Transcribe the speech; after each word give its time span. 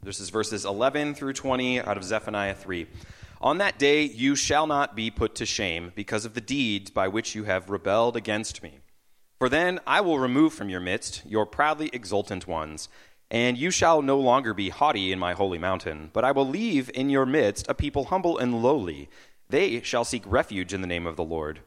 This 0.02 0.20
is 0.20 0.28
verses 0.28 0.66
11 0.66 1.14
through 1.14 1.32
20 1.32 1.80
out 1.80 1.96
of 1.96 2.04
Zephaniah 2.04 2.54
3. 2.54 2.86
On 3.40 3.56
that 3.56 3.78
day 3.78 4.02
you 4.02 4.36
shall 4.36 4.66
not 4.66 4.94
be 4.94 5.10
put 5.10 5.34
to 5.36 5.46
shame 5.46 5.92
because 5.96 6.26
of 6.26 6.34
the 6.34 6.42
deeds 6.42 6.90
by 6.90 7.08
which 7.08 7.34
you 7.34 7.44
have 7.44 7.70
rebelled 7.70 8.18
against 8.18 8.62
me. 8.62 8.80
For 9.38 9.48
then 9.48 9.78
I 9.86 10.00
will 10.00 10.18
remove 10.18 10.52
from 10.52 10.68
your 10.68 10.80
midst 10.80 11.22
your 11.24 11.46
proudly 11.46 11.90
exultant 11.92 12.48
ones, 12.48 12.88
and 13.30 13.56
you 13.56 13.70
shall 13.70 14.02
no 14.02 14.18
longer 14.18 14.52
be 14.52 14.70
haughty 14.70 15.12
in 15.12 15.18
my 15.18 15.32
holy 15.34 15.58
mountain, 15.58 16.10
but 16.12 16.24
I 16.24 16.32
will 16.32 16.48
leave 16.48 16.90
in 16.92 17.08
your 17.08 17.26
midst 17.26 17.68
a 17.68 17.74
people 17.74 18.06
humble 18.06 18.36
and 18.36 18.62
lowly. 18.62 19.08
They 19.48 19.80
shall 19.82 20.04
seek 20.04 20.22
refuge 20.26 20.74
in 20.74 20.80
the 20.80 20.86
name 20.88 21.06
of 21.06 21.16
the 21.16 21.24
Lord. 21.24 21.60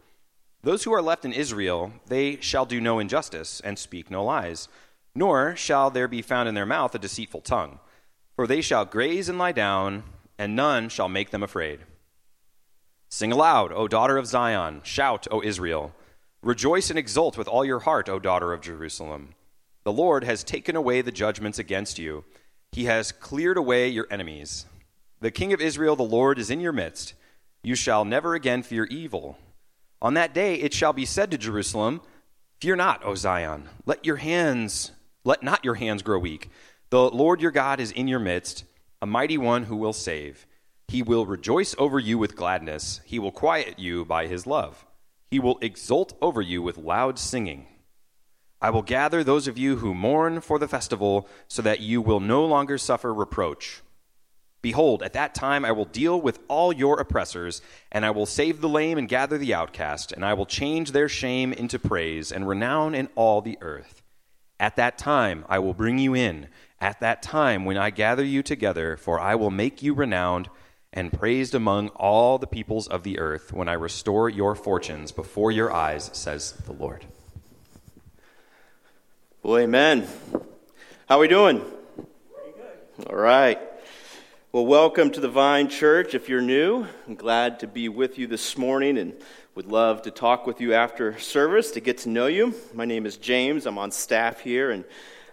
Those 0.63 0.84
who 0.84 0.94
are 0.94 1.02
left 1.02 1.23
in 1.23 1.34
Israel, 1.34 1.94
they 2.07 2.39
shall 2.41 2.66
do 2.66 2.81
no 2.81 2.99
injustice 2.99 3.61
and 3.61 3.80
speak 3.80 4.11
no 4.11 4.23
lies, 4.23 4.67
nor 5.16 5.55
shall 5.55 5.89
there 5.89 6.08
be 6.08 6.22
found 6.22 6.49
in 6.49 6.55
their 6.55 6.66
mouth 6.66 6.94
a 6.94 6.99
deceitful 6.99 7.41
tongue. 7.41 7.80
For 8.35 8.47
they 8.47 8.61
shall 8.61 8.85
graze 8.85 9.30
and 9.30 9.39
lie 9.39 9.52
down, 9.53 10.03
and 10.38 10.55
none 10.55 10.89
shall 10.89 11.09
make 11.09 11.31
them 11.31 11.44
afraid. 11.44 11.81
Sing 13.09 13.31
aloud, 13.31 13.72
O 13.72 13.88
daughter 13.88 14.17
of 14.17 14.27
Zion. 14.27 14.81
Shout, 14.83 15.27
O 15.31 15.41
Israel. 15.41 15.94
Rejoice 16.44 16.90
and 16.90 16.98
exult 16.98 17.38
with 17.38 17.47
all 17.47 17.64
your 17.64 17.81
heart, 17.81 18.09
O 18.09 18.17
daughter 18.17 18.52
of 18.52 18.61
Jerusalem. 18.61 19.36
The 19.84 19.92
Lord 19.92 20.23
has 20.23 20.44
taken 20.44 20.75
away 20.75 21.02
the 21.02 21.11
judgments 21.11 21.59
against 21.59 22.00
you, 22.00 22.23
He 22.72 22.86
has 22.86 23.11
cleared 23.11 23.58
away 23.58 23.89
your 23.89 24.08
enemies. 24.09 24.66
The 25.19 25.30
King 25.30 25.53
of 25.53 25.62
Israel, 25.62 25.95
the 25.95 26.03
Lord, 26.03 26.39
is 26.39 26.50
in 26.50 26.59
your 26.59 26.73
midst. 26.73 27.14
You 27.62 27.75
shall 27.75 28.06
never 28.06 28.34
again 28.34 28.64
fear 28.64 28.86
evil. 28.86 29.38
On 30.02 30.16
that 30.16 30.34
day 30.34 30.56
it 30.56 30.73
shall 30.73 30.94
be 30.94 31.06
said 31.06 31.30
to 31.30 31.38
Jerusalem, 31.38 32.02
Fear 32.59 32.78
not, 32.78 33.06
O 33.06 33.14
Zion. 33.14 33.69
Let 33.86 34.03
your 34.03 34.16
hands, 34.16 34.92
let 35.23 35.44
not 35.44 35.64
your 35.64 35.75
hands 35.75 36.02
grow 36.02 36.17
weak. 36.17 36.50
The 36.89 37.09
Lord 37.09 37.39
your 37.39 37.52
God 37.52 37.80
is 37.80 37.92
in 37.92 38.08
your 38.08 38.19
midst, 38.19 38.64
a 39.00 39.06
mighty 39.06 39.38
one 39.38 39.64
who 39.64 39.75
will 39.75 39.94
save. 39.94 40.47
He 40.88 41.03
will 41.03 41.28
rejoice 41.28 41.75
over 41.78 42.00
you 42.00 42.17
with 42.17 42.36
gladness. 42.36 43.00
He 43.06 43.19
will 43.19 43.31
quiet 43.31 43.78
you 43.78 44.06
by 44.06 44.25
his 44.25 44.47
love. 44.47 44.86
He 45.32 45.40
will 45.40 45.58
exult 45.62 46.14
over 46.22 46.42
you 46.42 46.62
with 46.62 46.78
loud 46.78 47.18
singing. 47.18 47.66
I 48.62 48.70
will 48.70 48.82
gather 48.84 49.24
those 49.24 49.48
of 49.48 49.58
you 49.58 49.78
who 49.78 49.94
mourn 49.94 50.42
for 50.42 50.60
the 50.60 50.68
festival, 50.68 51.28
so 51.48 51.62
that 51.62 51.80
you 51.80 52.02
will 52.02 52.20
no 52.20 52.46
longer 52.46 52.78
suffer 52.78 53.14
reproach. 53.14 53.82
Behold, 54.62 55.02
at 55.02 55.14
that 55.14 55.34
time 55.34 55.66
I 55.66 55.72
will 55.72 55.86
deal 55.86 56.22
with 56.22 56.40
all 56.48 56.72
your 56.72 57.00
oppressors, 57.00 57.62
and 57.92 58.06
I 58.06 58.12
will 58.12 58.28
save 58.28 58.62
the 58.62 58.70
lame 58.70 58.98
and 58.98 59.08
gather 59.08 59.38
the 59.38 59.54
outcast, 59.54 60.12
and 60.12 60.24
I 60.24 60.36
will 60.36 60.46
change 60.46 60.92
their 60.92 61.09
shame 61.09 61.54
into 61.54 61.80
praise 61.80 62.32
and 62.32 62.48
renown 62.48 62.94
in 62.94 63.09
all 63.16 63.42
the 63.42 63.58
earth. 63.62 64.04
At 64.59 64.76
that 64.76 65.00
time 65.00 65.46
I 65.50 65.58
will 65.58 65.74
bring 65.74 65.98
you 65.98 66.14
in, 66.14 66.50
at 66.80 67.00
that 67.00 67.24
time 67.24 67.66
when 67.66 67.78
I 67.78 67.90
gather 67.90 68.24
you 68.24 68.44
together, 68.44 68.98
for 68.98 69.20
I 69.20 69.34
will 69.34 69.50
make 69.50 69.82
you 69.82 69.94
renowned 69.94 70.50
and 70.94 71.14
praised 71.14 71.56
among 71.56 71.88
all 71.89 72.38
the 72.38 72.47
peoples 72.47 72.88
of 72.88 73.03
the 73.03 73.17
earth 73.17 73.53
when 73.53 73.70
I 73.70 73.73
restore 73.73 74.28
your 74.28 74.56
fortunes 74.56 75.14
before 75.14 75.50
your 75.50 75.72
eyes, 75.72 76.09
says 76.14 76.52
the 76.66 76.73
Lord. 76.73 77.06
Well, 79.42 79.58
amen. 79.58 80.06
How 81.08 81.16
are 81.16 81.19
we 81.19 81.30
doing? 81.30 81.63
All 83.09 83.16
right. 83.16 83.57
Well, 84.52 84.66
welcome 84.66 85.12
to 85.12 85.22
the 85.22 85.29
Vine 85.29 85.69
Church. 85.69 86.13
If 86.13 86.28
you're 86.28 86.41
new, 86.41 86.85
I'm 87.08 87.16
glad 87.16 87.62
to 87.62 87.68
be 87.68 87.88
with 87.88 88.18
you 88.18 88.28
this 88.28 88.58
morning 88.58 88.97
and 88.97 89.13
would 89.56 89.68
love 89.68 90.02
to 90.02 90.12
talk 90.12 90.46
with 90.46 90.59
you 90.59 90.73
after 90.73 91.18
service 91.19 91.72
to 91.72 91.79
get 91.79 92.00
to 92.00 92.09
know 92.09 92.28
you. 92.28 92.53
My 92.73 92.84
name 92.84 93.06
is 93.06 93.16
James. 93.16 93.66
I'm 93.66 93.78
on 93.78 93.91
staff 93.91 94.41
here 94.41 94.72
and 94.72 94.84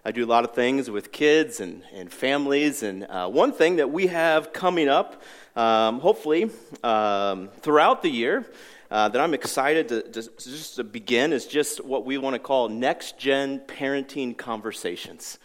I 0.04 0.12
do 0.12 0.24
a 0.24 0.26
lot 0.26 0.44
of 0.44 0.54
things 0.54 0.88
with 0.88 1.12
kids 1.12 1.60
and, 1.60 1.82
and 1.92 2.10
families. 2.10 2.82
And 2.82 3.04
uh, 3.04 3.28
one 3.28 3.52
thing 3.52 3.76
that 3.76 3.90
we 3.90 4.06
have 4.06 4.52
coming 4.52 4.88
up 4.88 5.22
um, 5.58 5.98
hopefully, 5.98 6.50
um, 6.84 7.48
throughout 7.62 8.02
the 8.02 8.08
year, 8.08 8.46
uh, 8.92 9.08
that 9.08 9.20
I'm 9.20 9.34
excited 9.34 9.88
to, 9.88 10.02
to, 10.02 10.22
just 10.22 10.76
to 10.76 10.84
begin 10.84 11.32
is 11.32 11.46
just 11.46 11.84
what 11.84 12.06
we 12.06 12.16
want 12.16 12.34
to 12.34 12.38
call 12.38 12.68
next 12.68 13.18
gen 13.18 13.60
parenting 13.66 14.36
conversations. 14.36 15.38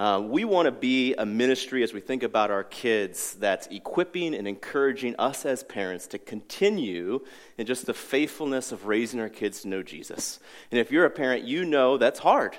Uh, 0.00 0.18
we 0.18 0.46
want 0.46 0.64
to 0.64 0.72
be 0.72 1.14
a 1.16 1.26
ministry 1.26 1.82
as 1.82 1.92
we 1.92 2.00
think 2.00 2.22
about 2.22 2.50
our 2.50 2.64
kids 2.64 3.34
that's 3.34 3.66
equipping 3.66 4.34
and 4.34 4.48
encouraging 4.48 5.14
us 5.18 5.44
as 5.44 5.62
parents 5.62 6.06
to 6.06 6.18
continue 6.18 7.20
in 7.58 7.66
just 7.66 7.84
the 7.84 7.92
faithfulness 7.92 8.72
of 8.72 8.86
raising 8.86 9.20
our 9.20 9.28
kids 9.28 9.60
to 9.60 9.68
know 9.68 9.82
Jesus. 9.82 10.40
And 10.70 10.80
if 10.80 10.90
you're 10.90 11.04
a 11.04 11.10
parent, 11.10 11.44
you 11.44 11.66
know 11.66 11.98
that's 11.98 12.18
hard. 12.18 12.56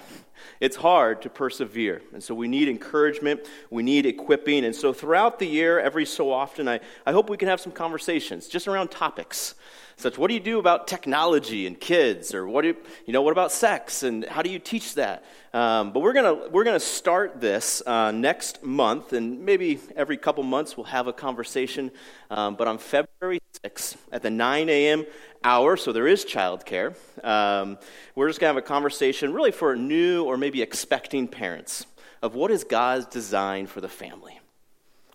It's 0.60 0.76
hard 0.76 1.24
to 1.24 1.32
persevere. 1.32 2.04
And 2.14 2.24
so 2.24 2.36
we 2.36 2.48
need 2.48 2.70
encouragement, 2.70 3.50
we 3.72 3.82
need 3.82 4.06
equipping. 4.06 4.64
And 4.64 4.76
so 4.76 4.94
throughout 4.94 5.40
the 5.40 5.48
year, 5.48 5.80
every 5.80 6.06
so 6.06 6.32
often, 6.32 6.68
I, 6.68 6.80
I 7.08 7.12
hope 7.12 7.28
we 7.28 7.38
can 7.38 7.48
have 7.48 7.60
some 7.60 7.72
conversations 7.72 8.48
just 8.50 8.68
around 8.68 8.92
topics 8.92 9.56
such 9.96 10.18
what 10.18 10.28
do 10.28 10.34
you 10.34 10.40
do 10.40 10.60
about 10.60 10.88
technology 10.88 11.68
and 11.68 11.80
kids? 11.80 12.34
Or 12.34 12.48
what 12.48 12.64
do 12.64 12.70
you, 12.70 12.78
you 13.06 13.14
know 13.14 13.22
what 13.22 13.32
about 13.32 13.52
sex? 13.52 14.04
And 14.04 14.26
how 14.26 14.42
do 14.42 14.50
you 14.50 14.60
teach 14.60 14.96
that? 14.96 15.24
Um, 15.54 15.92
but 15.92 16.00
we're 16.02 16.14
gonna 16.14 16.50
we're 16.50 16.64
gonna 16.64 16.80
start 16.80 17.42
this 17.42 17.82
uh, 17.86 18.12
next 18.12 18.64
month. 18.64 19.14
And 19.14 19.46
maybe 19.46 19.80
every 19.96 20.18
couple 20.18 20.44
months 20.44 20.76
we'll 20.76 20.86
have 20.86 21.08
a 21.08 21.14
conversation 21.14 21.92
um, 22.30 22.56
but 22.56 22.68
on 22.68 22.78
february 22.78 23.40
6th 23.64 23.96
at 24.12 24.22
the 24.22 24.30
9 24.30 24.70
a.m 24.70 25.06
hour 25.44 25.78
so 25.78 25.92
there 25.92 26.08
is 26.08 26.26
childcare 26.26 26.96
um, 27.24 27.78
we're 28.16 28.28
just 28.28 28.40
gonna 28.40 28.50
have 28.50 28.58
a 28.58 28.62
conversation 28.62 29.34
really 29.34 29.52
for 29.52 29.76
new 29.76 30.24
or 30.24 30.38
maybe 30.38 30.62
expecting 30.62 31.28
parents 31.28 31.86
of 32.22 32.36
what 32.36 32.52
is 32.52 32.64
god's 32.64 33.06
design 33.06 33.68
for 33.68 33.82
the 33.82 33.90
family 33.90 34.41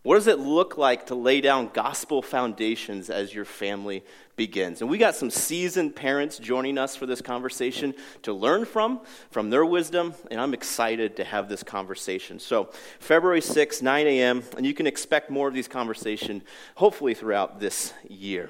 what 0.06 0.14
does 0.14 0.28
it 0.28 0.38
look 0.38 0.78
like 0.78 1.06
to 1.06 1.16
lay 1.16 1.40
down 1.40 1.68
gospel 1.74 2.22
foundations 2.22 3.10
as 3.10 3.34
your 3.34 3.44
family 3.44 4.04
begins? 4.36 4.80
And 4.80 4.88
we 4.88 4.98
got 4.98 5.16
some 5.16 5.30
seasoned 5.30 5.96
parents 5.96 6.38
joining 6.38 6.78
us 6.78 6.94
for 6.94 7.06
this 7.06 7.20
conversation 7.20 7.92
to 8.22 8.32
learn 8.32 8.66
from, 8.66 9.00
from 9.32 9.50
their 9.50 9.66
wisdom, 9.66 10.14
and 10.30 10.40
I'm 10.40 10.54
excited 10.54 11.16
to 11.16 11.24
have 11.24 11.48
this 11.48 11.64
conversation. 11.64 12.38
So, 12.38 12.70
February 13.00 13.40
6, 13.40 13.82
9 13.82 14.06
a.m., 14.06 14.44
and 14.56 14.64
you 14.64 14.74
can 14.74 14.86
expect 14.86 15.28
more 15.28 15.48
of 15.48 15.54
these 15.54 15.66
conversations 15.66 16.44
hopefully 16.76 17.14
throughout 17.14 17.58
this 17.58 17.92
year. 18.08 18.48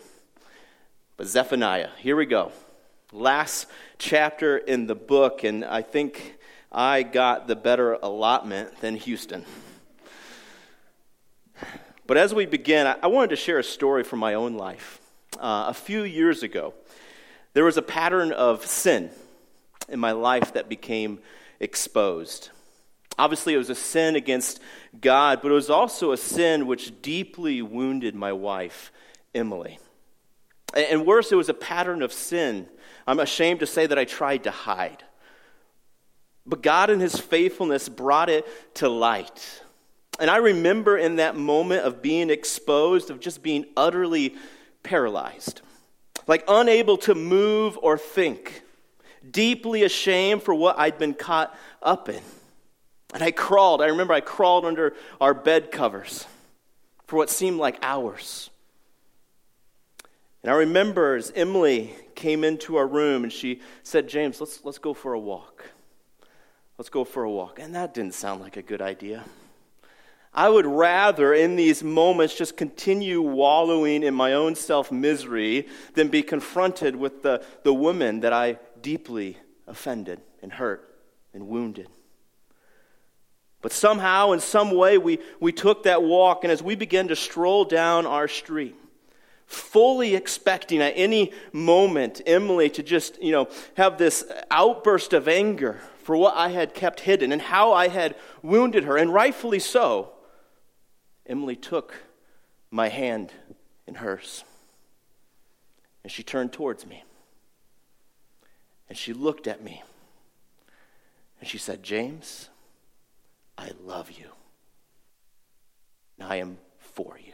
But 1.16 1.26
Zephaniah, 1.26 1.88
here 1.96 2.16
we 2.16 2.26
go. 2.26 2.52
Last 3.12 3.66
chapter 3.96 4.58
in 4.58 4.88
the 4.88 4.94
book, 4.94 5.42
and 5.42 5.64
I 5.64 5.80
think 5.80 6.36
I 6.70 7.02
got 7.02 7.46
the 7.46 7.56
better 7.56 7.94
allotment 7.94 8.82
than 8.82 8.96
Houston. 8.96 9.46
But 12.06 12.16
as 12.16 12.32
we 12.32 12.46
begin, 12.46 12.86
I 12.86 13.06
wanted 13.08 13.30
to 13.30 13.36
share 13.36 13.58
a 13.58 13.64
story 13.64 14.04
from 14.04 14.20
my 14.20 14.34
own 14.34 14.54
life. 14.54 15.00
Uh, 15.38 15.66
a 15.68 15.74
few 15.74 16.02
years 16.02 16.42
ago, 16.42 16.72
there 17.52 17.64
was 17.64 17.76
a 17.76 17.82
pattern 17.82 18.32
of 18.32 18.64
sin 18.64 19.10
in 19.88 19.98
my 19.98 20.12
life 20.12 20.52
that 20.54 20.68
became 20.68 21.18
exposed. 21.58 22.50
Obviously, 23.18 23.54
it 23.54 23.58
was 23.58 23.70
a 23.70 23.74
sin 23.74 24.14
against 24.14 24.60
God, 25.00 25.40
but 25.42 25.50
it 25.50 25.54
was 25.54 25.70
also 25.70 26.12
a 26.12 26.16
sin 26.16 26.66
which 26.66 27.00
deeply 27.00 27.62
wounded 27.62 28.14
my 28.14 28.32
wife, 28.32 28.92
Emily. 29.34 29.78
And 30.74 31.06
worse, 31.06 31.32
it 31.32 31.36
was 31.36 31.48
a 31.48 31.54
pattern 31.54 32.02
of 32.02 32.12
sin. 32.12 32.68
I'm 33.06 33.20
ashamed 33.20 33.60
to 33.60 33.66
say 33.66 33.86
that 33.86 33.98
I 33.98 34.04
tried 34.04 34.44
to 34.44 34.50
hide. 34.50 35.02
But 36.44 36.62
God, 36.62 36.90
in 36.90 37.00
His 37.00 37.18
faithfulness, 37.18 37.88
brought 37.88 38.28
it 38.28 38.46
to 38.76 38.88
light. 38.88 39.62
And 40.18 40.30
I 40.30 40.36
remember 40.36 40.96
in 40.96 41.16
that 41.16 41.36
moment 41.36 41.84
of 41.84 42.00
being 42.00 42.30
exposed, 42.30 43.10
of 43.10 43.20
just 43.20 43.42
being 43.42 43.66
utterly 43.76 44.34
paralyzed, 44.82 45.60
like 46.26 46.44
unable 46.48 46.96
to 46.98 47.14
move 47.14 47.78
or 47.82 47.98
think, 47.98 48.62
deeply 49.30 49.82
ashamed 49.82 50.42
for 50.42 50.54
what 50.54 50.78
I'd 50.78 50.98
been 50.98 51.14
caught 51.14 51.56
up 51.82 52.08
in. 52.08 52.22
And 53.12 53.22
I 53.22 53.30
crawled. 53.30 53.82
I 53.82 53.86
remember 53.86 54.14
I 54.14 54.20
crawled 54.20 54.64
under 54.64 54.94
our 55.20 55.34
bed 55.34 55.70
covers 55.70 56.26
for 57.06 57.16
what 57.16 57.30
seemed 57.30 57.58
like 57.58 57.78
hours. 57.82 58.50
And 60.42 60.52
I 60.52 60.58
remember 60.58 61.16
as 61.16 61.32
Emily 61.34 61.94
came 62.14 62.44
into 62.44 62.76
our 62.76 62.86
room 62.86 63.24
and 63.24 63.32
she 63.32 63.60
said, 63.82 64.08
James, 64.08 64.40
let's, 64.40 64.64
let's 64.64 64.78
go 64.78 64.94
for 64.94 65.12
a 65.12 65.18
walk. 65.18 65.70
Let's 66.78 66.88
go 66.88 67.04
for 67.04 67.24
a 67.24 67.30
walk. 67.30 67.58
And 67.58 67.74
that 67.74 67.94
didn't 67.94 68.14
sound 68.14 68.40
like 68.40 68.56
a 68.56 68.62
good 68.62 68.80
idea. 68.80 69.24
I 70.36 70.50
would 70.50 70.66
rather, 70.66 71.32
in 71.32 71.56
these 71.56 71.82
moments, 71.82 72.36
just 72.36 72.58
continue 72.58 73.22
wallowing 73.22 74.02
in 74.02 74.14
my 74.14 74.34
own 74.34 74.54
self 74.54 74.92
misery 74.92 75.66
than 75.94 76.08
be 76.08 76.22
confronted 76.22 76.94
with 76.94 77.22
the, 77.22 77.42
the 77.62 77.72
woman 77.72 78.20
that 78.20 78.34
I 78.34 78.58
deeply 78.82 79.38
offended 79.66 80.20
and 80.42 80.52
hurt 80.52 80.94
and 81.32 81.48
wounded. 81.48 81.88
But 83.62 83.72
somehow, 83.72 84.32
in 84.32 84.40
some 84.40 84.72
way, 84.72 84.98
we, 84.98 85.20
we 85.40 85.52
took 85.52 85.84
that 85.84 86.02
walk, 86.02 86.44
and 86.44 86.52
as 86.52 86.62
we 86.62 86.74
began 86.74 87.08
to 87.08 87.16
stroll 87.16 87.64
down 87.64 88.04
our 88.04 88.28
street, 88.28 88.76
fully 89.46 90.14
expecting 90.14 90.82
at 90.82 90.92
any 90.96 91.32
moment 91.52 92.20
Emily 92.26 92.68
to 92.70 92.82
just, 92.82 93.20
you 93.22 93.32
know, 93.32 93.48
have 93.78 93.96
this 93.96 94.22
outburst 94.50 95.14
of 95.14 95.28
anger 95.28 95.80
for 96.02 96.14
what 96.14 96.36
I 96.36 96.50
had 96.50 96.74
kept 96.74 97.00
hidden 97.00 97.32
and 97.32 97.40
how 97.40 97.72
I 97.72 97.88
had 97.88 98.16
wounded 98.42 98.84
her, 98.84 98.98
and 98.98 99.12
rightfully 99.12 99.60
so, 99.60 100.12
Emily 101.28 101.56
took 101.56 101.94
my 102.70 102.88
hand 102.88 103.32
in 103.86 103.96
hers. 103.96 104.44
And 106.02 106.12
she 106.12 106.22
turned 106.22 106.52
towards 106.52 106.86
me. 106.86 107.04
And 108.88 108.96
she 108.96 109.12
looked 109.12 109.46
at 109.46 109.62
me. 109.62 109.82
And 111.40 111.48
she 111.48 111.58
said, 111.58 111.82
James, 111.82 112.48
I 113.58 113.70
love 113.84 114.10
you. 114.10 114.30
And 116.18 116.28
I 116.28 116.36
am 116.36 116.58
for 116.78 117.18
you. 117.24 117.32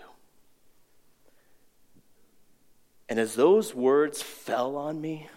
And 3.08 3.20
as 3.20 3.34
those 3.34 3.74
words 3.74 4.22
fell 4.22 4.76
on 4.76 5.00
me, 5.00 5.28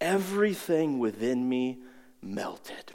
everything 0.00 0.98
within 0.98 1.48
me 1.48 1.78
melted. 2.20 2.92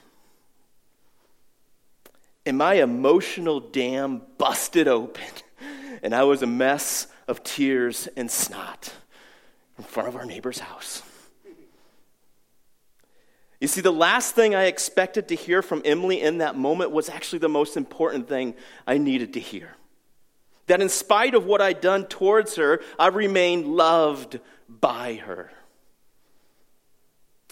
And 2.50 2.58
my 2.58 2.74
emotional 2.74 3.60
dam 3.60 4.24
busted 4.40 4.88
open, 4.88 5.24
and 6.02 6.16
I 6.16 6.24
was 6.24 6.42
a 6.42 6.48
mess 6.48 7.06
of 7.28 7.44
tears 7.44 8.08
and 8.18 8.32
snot 8.32 8.92
in 9.78 9.84
front 9.84 10.10
of 10.10 10.16
our 10.16 10.26
neighbor's 10.26 10.58
house. 10.58 11.04
You 13.62 13.68
see, 13.68 13.82
the 13.82 13.92
last 13.92 14.34
thing 14.34 14.56
I 14.56 14.64
expected 14.64 15.28
to 15.28 15.36
hear 15.36 15.62
from 15.62 15.84
Emily 15.86 16.22
in 16.22 16.40
that 16.40 16.58
moment 16.58 16.90
was 16.90 17.08
actually 17.08 17.38
the 17.38 17.50
most 17.50 17.78
important 17.78 18.28
thing 18.28 18.56
I 18.88 18.98
needed 18.98 19.34
to 19.34 19.40
hear. 19.40 19.76
That 20.66 20.82
in 20.82 20.90
spite 20.90 21.36
of 21.36 21.46
what 21.46 21.62
I'd 21.62 21.82
done 21.82 22.08
towards 22.08 22.56
her, 22.56 22.82
I 22.98 23.10
remained 23.10 23.68
loved 23.68 24.40
by 24.68 25.18
her. 25.18 25.52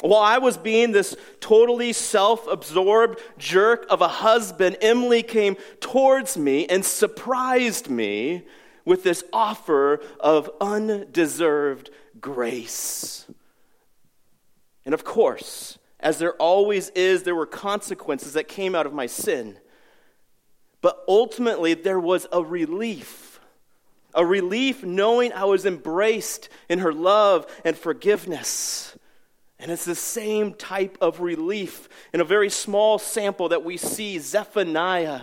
While 0.02 0.22
I 0.22 0.38
was 0.38 0.58
being 0.58 0.92
this 0.92 1.16
totally 1.40 1.92
self 1.92 2.48
absorbed 2.48 3.20
jerk 3.38 3.88
of 3.90 4.02
a 4.02 4.08
husband, 4.08 4.78
Emily 4.82 5.24
came 5.24 5.58
towards 5.80 6.38
me 6.38 6.68
and 6.68 6.86
surprised 6.86 7.90
me 7.90 8.44
with 8.86 9.04
this 9.04 9.24
offer 9.34 10.00
of 10.20 10.50
undeserved 10.62 11.90
grace. 12.22 13.26
And 14.86 14.94
of 14.94 15.04
course, 15.04 15.80
as 16.00 16.20
there 16.20 16.34
always 16.34 16.90
is, 16.92 17.24
there 17.24 17.36
were 17.36 17.48
consequences 17.48 18.34
that 18.34 18.48
came 18.48 18.76
out 18.76 18.86
of 18.86 18.94
my 18.94 19.08
sin. 19.08 19.58
But 20.82 21.04
ultimately, 21.08 21.74
there 21.74 22.00
was 22.00 22.28
a 22.32 22.44
relief. 22.44 23.40
A 24.14 24.26
relief 24.26 24.84
knowing 24.84 25.34
I 25.34 25.46
was 25.46 25.66
embraced 25.66 26.50
in 26.70 26.80
her 26.80 26.94
love 26.94 27.46
and 27.66 27.76
forgiveness. 27.76 28.97
And 29.59 29.71
it's 29.71 29.86
the 29.86 29.95
same 29.95 30.54
type 30.54 30.98
of 31.01 31.19
relief 31.19 31.89
in 32.13 32.21
a 32.21 32.25
very 32.25 32.50
small 32.50 33.00
sample 33.00 33.50
that 33.50 33.63
we 33.63 33.77
see 33.77 34.19
Zephaniah 34.19 35.21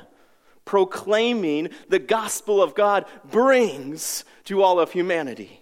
proclaiming 0.64 1.68
the 1.88 1.98
gospel 1.98 2.62
of 2.62 2.74
God 2.74 3.04
brings 3.24 4.24
to 4.44 4.62
all 4.62 4.80
of 4.80 4.92
humanity. 4.92 5.60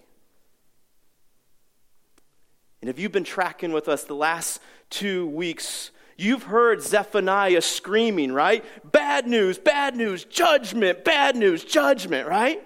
And 2.81 2.89
if 2.89 2.99
you've 2.99 3.13
been 3.13 3.25
tracking 3.25 3.73
with 3.73 3.89
us 3.89 4.05
the 4.05 4.15
last 4.15 4.61
two 4.91 5.27
weeks, 5.29 5.91
you've 6.17 6.45
heard 6.45 6.83
Zephaniah 6.83 7.61
screaming, 7.61 8.33
right? 8.33 8.65
Bad 8.91 9.27
news, 9.27 9.59
bad 9.59 9.97
news, 9.97 10.25
judgment, 10.25 11.05
bad 11.05 11.37
news, 11.37 11.65
judgment, 11.65 12.29
right? 12.29 12.63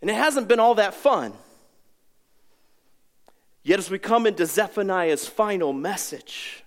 And 0.00 0.10
it 0.10 0.14
hasn't 0.14 0.48
been 0.48 0.60
all 0.60 0.76
that 0.76 0.94
fun. 0.94 1.32
Yet, 3.66 3.80
as 3.80 3.90
we 3.90 3.98
come 3.98 4.28
into 4.28 4.46
Zephaniah's 4.46 5.26
final 5.26 5.72
message, 5.72 6.62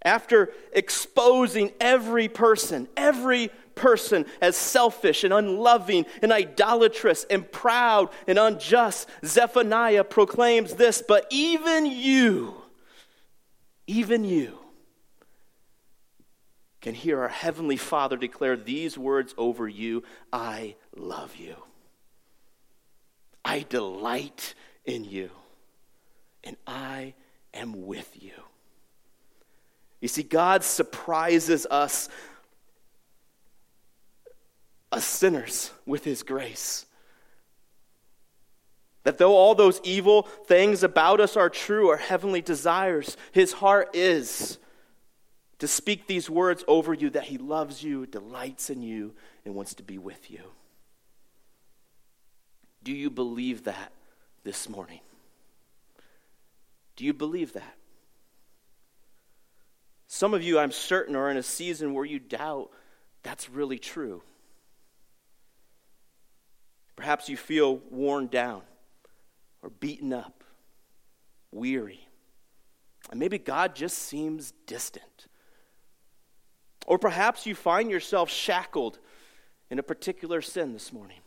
after 0.00 0.52
exposing 0.72 1.72
every 1.80 2.28
person, 2.28 2.86
every 2.96 3.50
person 3.74 4.26
as 4.40 4.56
selfish 4.56 5.24
and 5.24 5.32
unloving 5.34 6.06
and 6.22 6.32
idolatrous 6.32 7.24
and 7.28 7.50
proud 7.50 8.10
and 8.28 8.38
unjust, 8.38 9.08
Zephaniah 9.24 10.04
proclaims 10.04 10.74
this 10.74 11.02
But 11.02 11.26
even 11.30 11.84
you, 11.84 12.54
even 13.88 14.22
you, 14.22 14.56
can 16.80 16.94
hear 16.94 17.22
our 17.22 17.28
Heavenly 17.28 17.76
Father 17.76 18.16
declare 18.16 18.56
these 18.56 18.96
words 18.96 19.34
over 19.36 19.66
you 19.66 20.04
I 20.32 20.76
love 20.94 21.34
you. 21.34 21.56
I 23.44 23.66
delight 23.68 24.54
in 24.84 25.04
you, 25.04 25.30
and 26.44 26.56
I 26.66 27.14
am 27.54 27.86
with 27.86 28.10
you. 28.20 28.32
You 30.00 30.08
see, 30.08 30.22
God 30.22 30.64
surprises 30.64 31.66
us, 31.70 32.08
us 34.90 35.04
sinners, 35.04 35.70
with 35.84 36.04
His 36.04 36.22
grace. 36.22 36.86
That 39.04 39.18
though 39.18 39.34
all 39.34 39.54
those 39.54 39.80
evil 39.82 40.22
things 40.22 40.82
about 40.82 41.20
us 41.20 41.36
are 41.36 41.50
true, 41.50 41.88
our 41.88 41.96
heavenly 41.96 42.40
desires, 42.40 43.16
His 43.32 43.52
heart 43.52 43.90
is 43.94 44.58
to 45.58 45.68
speak 45.68 46.06
these 46.06 46.30
words 46.30 46.64
over 46.66 46.94
you 46.94 47.10
that 47.10 47.24
He 47.24 47.36
loves 47.36 47.82
you, 47.82 48.06
delights 48.06 48.70
in 48.70 48.82
you, 48.82 49.14
and 49.44 49.54
wants 49.54 49.74
to 49.74 49.82
be 49.82 49.98
with 49.98 50.30
you. 50.30 50.40
Do 52.82 52.92
you 52.92 53.10
believe 53.10 53.64
that 53.64 53.92
this 54.42 54.68
morning? 54.68 55.00
Do 57.00 57.06
you 57.06 57.14
believe 57.14 57.54
that? 57.54 57.76
Some 60.06 60.34
of 60.34 60.42
you, 60.42 60.58
I'm 60.58 60.70
certain, 60.70 61.16
are 61.16 61.30
in 61.30 61.38
a 61.38 61.42
season 61.42 61.94
where 61.94 62.04
you 62.04 62.18
doubt 62.18 62.68
that's 63.22 63.48
really 63.48 63.78
true. 63.78 64.20
Perhaps 66.96 67.30
you 67.30 67.38
feel 67.38 67.78
worn 67.90 68.26
down 68.26 68.60
or 69.62 69.70
beaten 69.70 70.12
up, 70.12 70.44
weary. 71.50 72.06
And 73.10 73.18
maybe 73.18 73.38
God 73.38 73.74
just 73.74 73.96
seems 73.96 74.52
distant. 74.66 75.26
Or 76.86 76.98
perhaps 76.98 77.46
you 77.46 77.54
find 77.54 77.90
yourself 77.90 78.28
shackled 78.28 78.98
in 79.70 79.78
a 79.78 79.82
particular 79.82 80.42
sin 80.42 80.74
this 80.74 80.92
morning. 80.92 81.20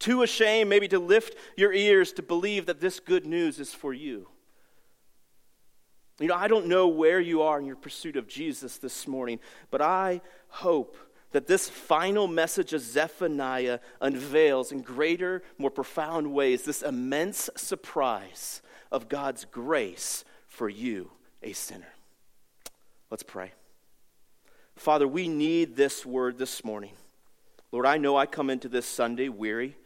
Too 0.00 0.24
ashamed, 0.24 0.68
maybe, 0.68 0.88
to 0.88 0.98
lift 0.98 1.36
your 1.56 1.72
ears 1.72 2.12
to 2.14 2.22
believe 2.22 2.66
that 2.66 2.80
this 2.80 2.98
good 2.98 3.26
news 3.26 3.60
is 3.60 3.72
for 3.72 3.94
you. 3.94 4.26
You 6.20 6.26
know, 6.28 6.34
I 6.34 6.48
don't 6.48 6.66
know 6.66 6.86
where 6.86 7.18
you 7.18 7.42
are 7.42 7.58
in 7.58 7.64
your 7.64 7.76
pursuit 7.76 8.16
of 8.16 8.28
Jesus 8.28 8.76
this 8.76 9.08
morning, 9.08 9.40
but 9.70 9.80
I 9.80 10.20
hope 10.48 10.98
that 11.32 11.46
this 11.46 11.68
final 11.68 12.26
message 12.26 12.74
of 12.74 12.82
Zephaniah 12.82 13.78
unveils 14.02 14.70
in 14.70 14.82
greater, 14.82 15.42
more 15.56 15.70
profound 15.70 16.32
ways 16.34 16.62
this 16.62 16.82
immense 16.82 17.48
surprise 17.56 18.60
of 18.92 19.08
God's 19.08 19.46
grace 19.46 20.24
for 20.46 20.68
you, 20.68 21.10
a 21.42 21.54
sinner. 21.54 21.94
Let's 23.10 23.22
pray. 23.22 23.52
Father, 24.76 25.08
we 25.08 25.26
need 25.26 25.74
this 25.74 26.04
word 26.04 26.36
this 26.36 26.64
morning. 26.64 26.92
Lord, 27.72 27.86
I 27.86 27.96
know 27.96 28.16
I 28.16 28.26
come 28.26 28.50
into 28.50 28.68
this 28.68 28.86
Sunday 28.86 29.28
weary, 29.28 29.76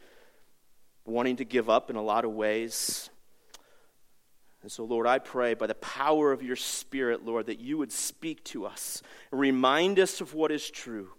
wanting 1.05 1.37
to 1.37 1.45
give 1.45 1.69
up 1.69 1.89
in 1.89 1.95
a 1.95 2.01
lot 2.01 2.25
of 2.25 2.31
ways. 2.31 3.09
And 4.65 4.71
so, 4.71 4.83
Lord, 4.83 5.05
I 5.05 5.19
pray 5.19 5.53
by 5.53 5.67
the 5.67 5.75
power 5.75 6.31
of 6.31 6.41
your 6.41 6.55
Spirit, 6.55 7.23
Lord, 7.23 7.45
that 7.45 7.59
you 7.59 7.77
would 7.77 7.91
speak 7.91 8.43
to 8.45 8.65
us 8.65 9.03
remind 9.29 9.99
us 9.99 10.21
of 10.21 10.33
what 10.33 10.51
is 10.51 10.67
true. 10.71 11.11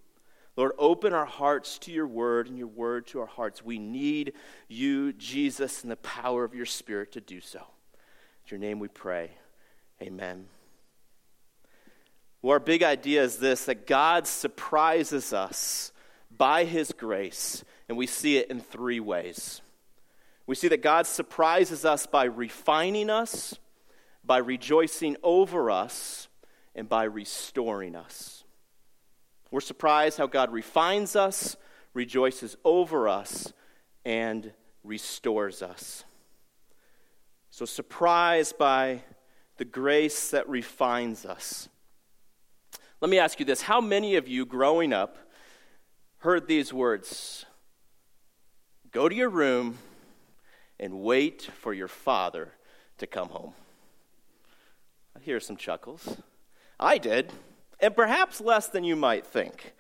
Lord, 0.56 0.72
open 0.78 1.12
our 1.12 1.26
hearts 1.26 1.78
to 1.80 1.92
your 1.92 2.08
word 2.08 2.48
and 2.48 2.58
your 2.58 2.66
word 2.66 3.06
to 3.06 3.20
our 3.20 3.26
hearts. 3.26 3.64
We 3.64 3.78
need 3.78 4.32
you, 4.66 5.12
Jesus, 5.12 5.82
and 5.82 5.92
the 5.92 5.96
power 5.98 6.42
of 6.42 6.56
your 6.56 6.66
Spirit 6.66 7.12
to 7.12 7.20
do 7.20 7.40
so. 7.40 7.60
In 7.60 8.48
your 8.48 8.58
name 8.58 8.80
we 8.80 8.88
pray. 8.88 9.30
Amen. 10.02 10.46
Well, 12.42 12.54
our 12.54 12.58
big 12.58 12.82
idea 12.82 13.22
is 13.22 13.36
this 13.36 13.66
that 13.66 13.86
God 13.86 14.26
surprises 14.26 15.32
us 15.32 15.92
by 16.36 16.64
his 16.64 16.90
grace, 16.90 17.64
and 17.88 17.96
we 17.96 18.08
see 18.08 18.38
it 18.38 18.50
in 18.50 18.58
three 18.58 18.98
ways. 18.98 19.60
We 20.46 20.54
see 20.54 20.68
that 20.68 20.82
God 20.82 21.06
surprises 21.06 21.84
us 21.84 22.06
by 22.06 22.24
refining 22.24 23.10
us, 23.10 23.58
by 24.24 24.38
rejoicing 24.38 25.16
over 25.22 25.70
us, 25.70 26.28
and 26.74 26.88
by 26.88 27.04
restoring 27.04 27.96
us. 27.96 28.44
We're 29.50 29.60
surprised 29.60 30.18
how 30.18 30.26
God 30.26 30.52
refines 30.52 31.16
us, 31.16 31.56
rejoices 31.94 32.56
over 32.64 33.08
us, 33.08 33.52
and 34.04 34.52
restores 34.84 35.62
us. 35.62 36.04
So, 37.50 37.64
surprised 37.64 38.58
by 38.58 39.02
the 39.56 39.64
grace 39.64 40.30
that 40.30 40.48
refines 40.48 41.24
us. 41.24 41.68
Let 43.00 43.10
me 43.10 43.18
ask 43.18 43.40
you 43.40 43.46
this 43.46 43.62
How 43.62 43.80
many 43.80 44.16
of 44.16 44.28
you 44.28 44.44
growing 44.44 44.92
up 44.92 45.16
heard 46.18 46.46
these 46.46 46.72
words? 46.72 47.46
Go 48.90 49.08
to 49.08 49.14
your 49.14 49.30
room 49.30 49.78
and 50.78 51.00
wait 51.00 51.50
for 51.60 51.72
your 51.72 51.88
father 51.88 52.52
to 52.98 53.06
come 53.06 53.28
home. 53.28 53.54
I 55.16 55.20
hear 55.20 55.40
some 55.40 55.56
chuckles. 55.56 56.16
I 56.78 56.98
did, 56.98 57.32
and 57.80 57.96
perhaps 57.96 58.40
less 58.40 58.68
than 58.68 58.84
you 58.84 58.96
might 58.96 59.26
think. 59.26 59.74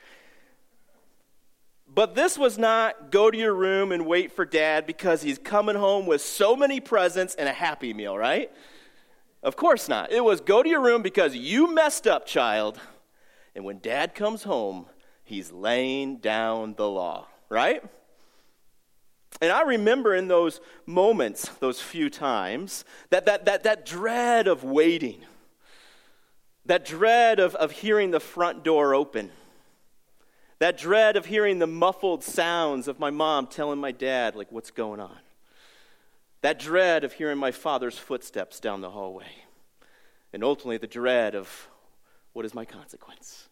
But 1.88 2.14
this 2.14 2.36
was 2.36 2.58
not 2.58 3.10
go 3.10 3.30
to 3.30 3.38
your 3.38 3.54
room 3.54 3.92
and 3.92 4.06
wait 4.06 4.32
for 4.32 4.44
dad 4.44 4.86
because 4.86 5.22
he's 5.22 5.38
coming 5.38 5.76
home 5.76 6.06
with 6.06 6.20
so 6.20 6.56
many 6.56 6.80
presents 6.80 7.34
and 7.34 7.48
a 7.48 7.52
happy 7.52 7.94
meal, 7.94 8.16
right? 8.18 8.50
Of 9.42 9.56
course 9.56 9.88
not. 9.88 10.10
It 10.10 10.24
was 10.24 10.40
go 10.40 10.62
to 10.62 10.68
your 10.68 10.82
room 10.82 11.02
because 11.02 11.36
you 11.36 11.72
messed 11.72 12.06
up, 12.06 12.26
child. 12.26 12.80
And 13.54 13.64
when 13.64 13.78
dad 13.78 14.14
comes 14.14 14.42
home, 14.42 14.86
he's 15.22 15.52
laying 15.52 16.16
down 16.16 16.74
the 16.74 16.88
law, 16.88 17.28
right? 17.48 17.82
And 19.40 19.52
I 19.52 19.62
remember 19.62 20.14
in 20.14 20.28
those 20.28 20.60
moments, 20.86 21.48
those 21.60 21.80
few 21.80 22.08
times, 22.08 22.84
that, 23.10 23.26
that, 23.26 23.44
that, 23.44 23.64
that 23.64 23.84
dread 23.84 24.48
of 24.48 24.64
waiting, 24.64 25.20
that 26.64 26.84
dread 26.84 27.38
of, 27.38 27.54
of 27.56 27.70
hearing 27.70 28.10
the 28.10 28.20
front 28.20 28.64
door 28.64 28.94
open, 28.94 29.30
that 30.58 30.78
dread 30.78 31.16
of 31.16 31.26
hearing 31.26 31.58
the 31.58 31.66
muffled 31.66 32.24
sounds 32.24 32.88
of 32.88 32.98
my 32.98 33.10
mom 33.10 33.46
telling 33.46 33.78
my 33.78 33.92
dad, 33.92 34.34
like, 34.34 34.50
what's 34.50 34.70
going 34.70 35.00
on, 35.00 35.18
that 36.40 36.58
dread 36.58 37.04
of 37.04 37.12
hearing 37.12 37.38
my 37.38 37.50
father's 37.50 37.98
footsteps 37.98 38.58
down 38.58 38.80
the 38.80 38.90
hallway, 38.90 39.44
and 40.32 40.42
ultimately 40.42 40.78
the 40.78 40.86
dread 40.86 41.34
of 41.34 41.68
what 42.32 42.46
is 42.46 42.54
my 42.54 42.64
consequence. 42.64 43.48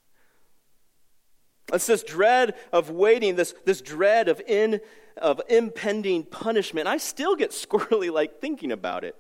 It's 1.73 1.87
this 1.87 2.03
dread 2.03 2.55
of 2.73 2.91
waiting, 2.91 3.37
this, 3.37 3.55
this 3.65 3.81
dread 3.81 4.29
of, 4.29 4.41
in, 4.47 4.81
of 5.17 5.41
impending 5.49 6.25
punishment. 6.25 6.87
I 6.87 6.99
still 6.99 7.37
get 7.37 7.51
squirrely 7.53 8.13
like 8.13 8.41
thinking 8.41 8.73
about 8.73 9.05
it. 9.05 9.17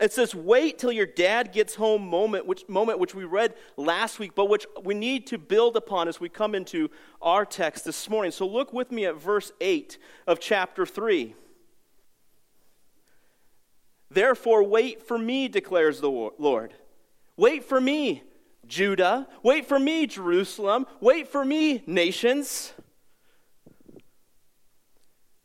It's 0.00 0.14
this 0.14 0.32
wait 0.32 0.78
till 0.78 0.92
your 0.92 1.06
dad 1.06 1.52
gets 1.52 1.74
home 1.74 2.06
moment 2.06 2.46
which, 2.46 2.68
moment 2.68 3.00
which 3.00 3.16
we 3.16 3.24
read 3.24 3.54
last 3.76 4.20
week, 4.20 4.32
but 4.34 4.48
which 4.48 4.64
we 4.84 4.94
need 4.94 5.26
to 5.28 5.38
build 5.38 5.76
upon 5.76 6.06
as 6.06 6.20
we 6.20 6.28
come 6.28 6.54
into 6.54 6.88
our 7.20 7.44
text 7.44 7.84
this 7.84 8.08
morning. 8.08 8.30
So 8.30 8.46
look 8.46 8.72
with 8.72 8.92
me 8.92 9.06
at 9.06 9.16
verse 9.16 9.50
8 9.60 9.98
of 10.28 10.38
chapter 10.38 10.86
3. 10.86 11.34
Therefore, 14.10 14.62
wait 14.62 15.02
for 15.02 15.18
me, 15.18 15.48
declares 15.48 16.00
the 16.00 16.10
Lord. 16.10 16.74
Wait 17.36 17.64
for 17.64 17.80
me, 17.80 18.22
Judah. 18.68 19.26
Wait 19.42 19.66
for 19.66 19.78
me, 19.78 20.06
Jerusalem. 20.06 20.86
Wait 21.00 21.28
for 21.28 21.44
me, 21.44 21.82
nations. 21.86 22.72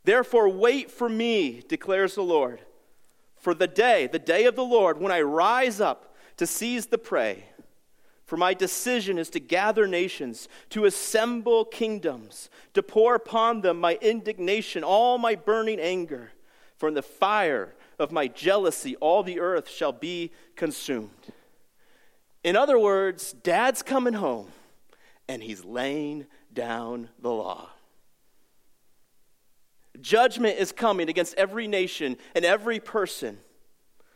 Therefore, 0.04 0.50
wait 0.50 0.92
for 0.92 1.08
me, 1.08 1.64
declares 1.68 2.16
the 2.16 2.24
Lord, 2.24 2.60
for 3.38 3.54
the 3.54 3.68
day, 3.68 4.08
the 4.08 4.20
day 4.20 4.46
of 4.46 4.56
the 4.56 4.64
Lord, 4.64 5.00
when 5.00 5.12
I 5.12 5.22
rise 5.22 5.80
up 5.80 6.16
to 6.38 6.46
seize 6.46 6.88
the 6.88 6.98
prey. 6.98 7.46
For 8.26 8.38
my 8.38 8.54
decision 8.54 9.18
is 9.18 9.30
to 9.32 9.40
gather 9.40 9.88
nations, 9.88 10.48
to 10.70 10.86
assemble 10.86 11.66
kingdoms, 11.66 12.50
to 12.74 12.82
pour 12.82 13.16
upon 13.16 13.62
them 13.62 13.80
my 13.80 13.98
indignation, 14.02 14.84
all 14.84 15.18
my 15.18 15.36
burning 15.36 15.80
anger. 15.80 16.32
For 16.76 16.88
in 16.88 16.96
the 16.96 17.02
fire 17.02 17.76
of 18.00 18.12
my 18.12 18.28
jealousy, 18.28 18.96
all 18.98 19.24
the 19.24 19.40
earth 19.40 19.70
shall 19.70 19.92
be 19.92 20.32
consumed. 20.56 21.12
In 22.44 22.56
other 22.56 22.78
words, 22.78 23.34
dad's 23.34 23.82
coming 23.82 24.14
home 24.14 24.50
and 25.28 25.42
he's 25.42 25.64
laying 25.64 26.28
down 26.54 27.10
the 27.20 27.32
law. 27.32 27.70
Judgment 30.02 30.58
is 30.58 30.72
coming 30.72 31.10
against 31.10 31.36
every 31.36 31.68
nation 31.68 32.18
and 32.36 32.44
every 32.44 32.80
person 32.80 33.40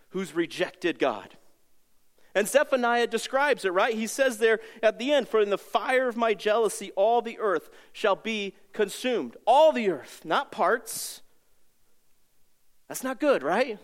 who's 0.10 0.36
rejected 0.36 1.00
God. 1.00 1.38
And 2.36 2.48
Zephaniah 2.48 3.08
describes 3.08 3.66
it, 3.66 3.74
right? 3.74 3.96
He 3.96 4.06
says 4.06 4.38
there 4.38 4.60
at 4.84 5.00
the 5.00 5.12
end, 5.12 5.28
For 5.28 5.42
in 5.42 5.50
the 5.50 5.58
fire 5.58 6.08
of 6.08 6.18
my 6.18 6.34
jealousy, 6.34 6.92
all 6.96 7.22
the 7.22 7.40
earth 7.40 7.70
shall 7.94 8.16
be 8.16 8.54
consumed. 8.74 9.38
All 9.48 9.72
the 9.72 9.90
earth, 9.90 10.22
not 10.24 10.52
parts. 10.52 11.22
That's 12.88 13.04
not 13.04 13.20
good, 13.20 13.42
right? 13.42 13.80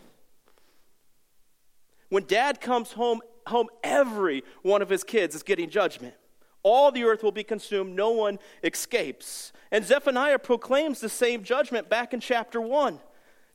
When 2.09 2.25
dad 2.25 2.61
comes 2.61 2.91
home 2.91 3.21
home 3.47 3.67
every 3.83 4.43
one 4.61 4.81
of 4.81 4.89
his 4.89 5.03
kids 5.03 5.35
is 5.35 5.43
getting 5.43 5.69
judgment. 5.69 6.15
All 6.63 6.91
the 6.91 7.03
earth 7.03 7.23
will 7.23 7.31
be 7.31 7.43
consumed, 7.43 7.95
no 7.95 8.11
one 8.11 8.39
escapes. 8.63 9.51
And 9.71 9.83
Zephaniah 9.83 10.39
proclaims 10.39 10.99
the 10.99 11.09
same 11.09 11.43
judgment 11.43 11.89
back 11.89 12.13
in 12.13 12.19
chapter 12.19 12.61
1. 12.61 12.99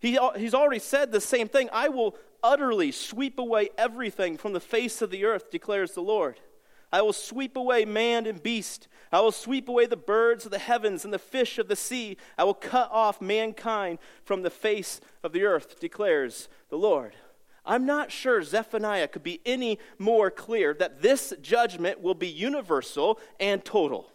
He, 0.00 0.18
he's 0.36 0.54
already 0.54 0.78
said 0.78 1.10
the 1.10 1.20
same 1.20 1.48
thing 1.48 1.68
I 1.72 1.88
will 1.88 2.16
utterly 2.42 2.92
sweep 2.92 3.38
away 3.38 3.70
everything 3.78 4.36
from 4.36 4.52
the 4.52 4.60
face 4.60 5.02
of 5.02 5.10
the 5.10 5.24
earth, 5.24 5.50
declares 5.50 5.92
the 5.92 6.02
Lord. 6.02 6.38
I 6.92 7.02
will 7.02 7.12
sweep 7.12 7.56
away 7.56 7.84
man 7.84 8.26
and 8.26 8.42
beast. 8.42 8.88
I 9.12 9.20
will 9.20 9.32
sweep 9.32 9.68
away 9.68 9.86
the 9.86 9.96
birds 9.96 10.44
of 10.44 10.50
the 10.50 10.58
heavens 10.58 11.04
and 11.04 11.12
the 11.12 11.18
fish 11.18 11.58
of 11.58 11.68
the 11.68 11.76
sea. 11.76 12.16
I 12.36 12.44
will 12.44 12.54
cut 12.54 12.90
off 12.90 13.20
mankind 13.20 13.98
from 14.24 14.42
the 14.42 14.50
face 14.50 15.00
of 15.22 15.32
the 15.32 15.44
earth, 15.44 15.80
declares 15.80 16.48
the 16.70 16.78
Lord. 16.78 17.14
I'm 17.68 17.84
not 17.84 18.10
sure 18.10 18.42
Zephaniah 18.42 19.08
could 19.08 19.22
be 19.22 19.42
any 19.44 19.78
more 19.98 20.30
clear 20.30 20.72
that 20.74 21.02
this 21.02 21.34
judgment 21.42 22.00
will 22.00 22.14
be 22.14 22.26
universal 22.26 23.20
and 23.38 23.62
total. 23.62 24.10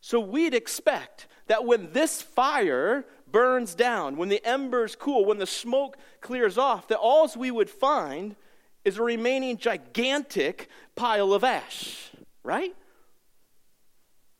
So 0.00 0.18
we'd 0.18 0.54
expect 0.54 1.28
that 1.48 1.66
when 1.66 1.92
this 1.92 2.22
fire 2.22 3.04
burns 3.30 3.74
down, 3.74 4.16
when 4.16 4.30
the 4.30 4.44
embers 4.44 4.96
cool, 4.96 5.26
when 5.26 5.36
the 5.36 5.46
smoke 5.46 5.98
clears 6.22 6.56
off, 6.56 6.88
that 6.88 6.98
all 6.98 7.30
we 7.36 7.50
would 7.50 7.68
find 7.68 8.36
is 8.84 8.96
a 8.96 9.02
remaining 9.02 9.58
gigantic 9.58 10.68
pile 10.94 11.34
of 11.34 11.44
ash, 11.44 12.10
right? 12.42 12.74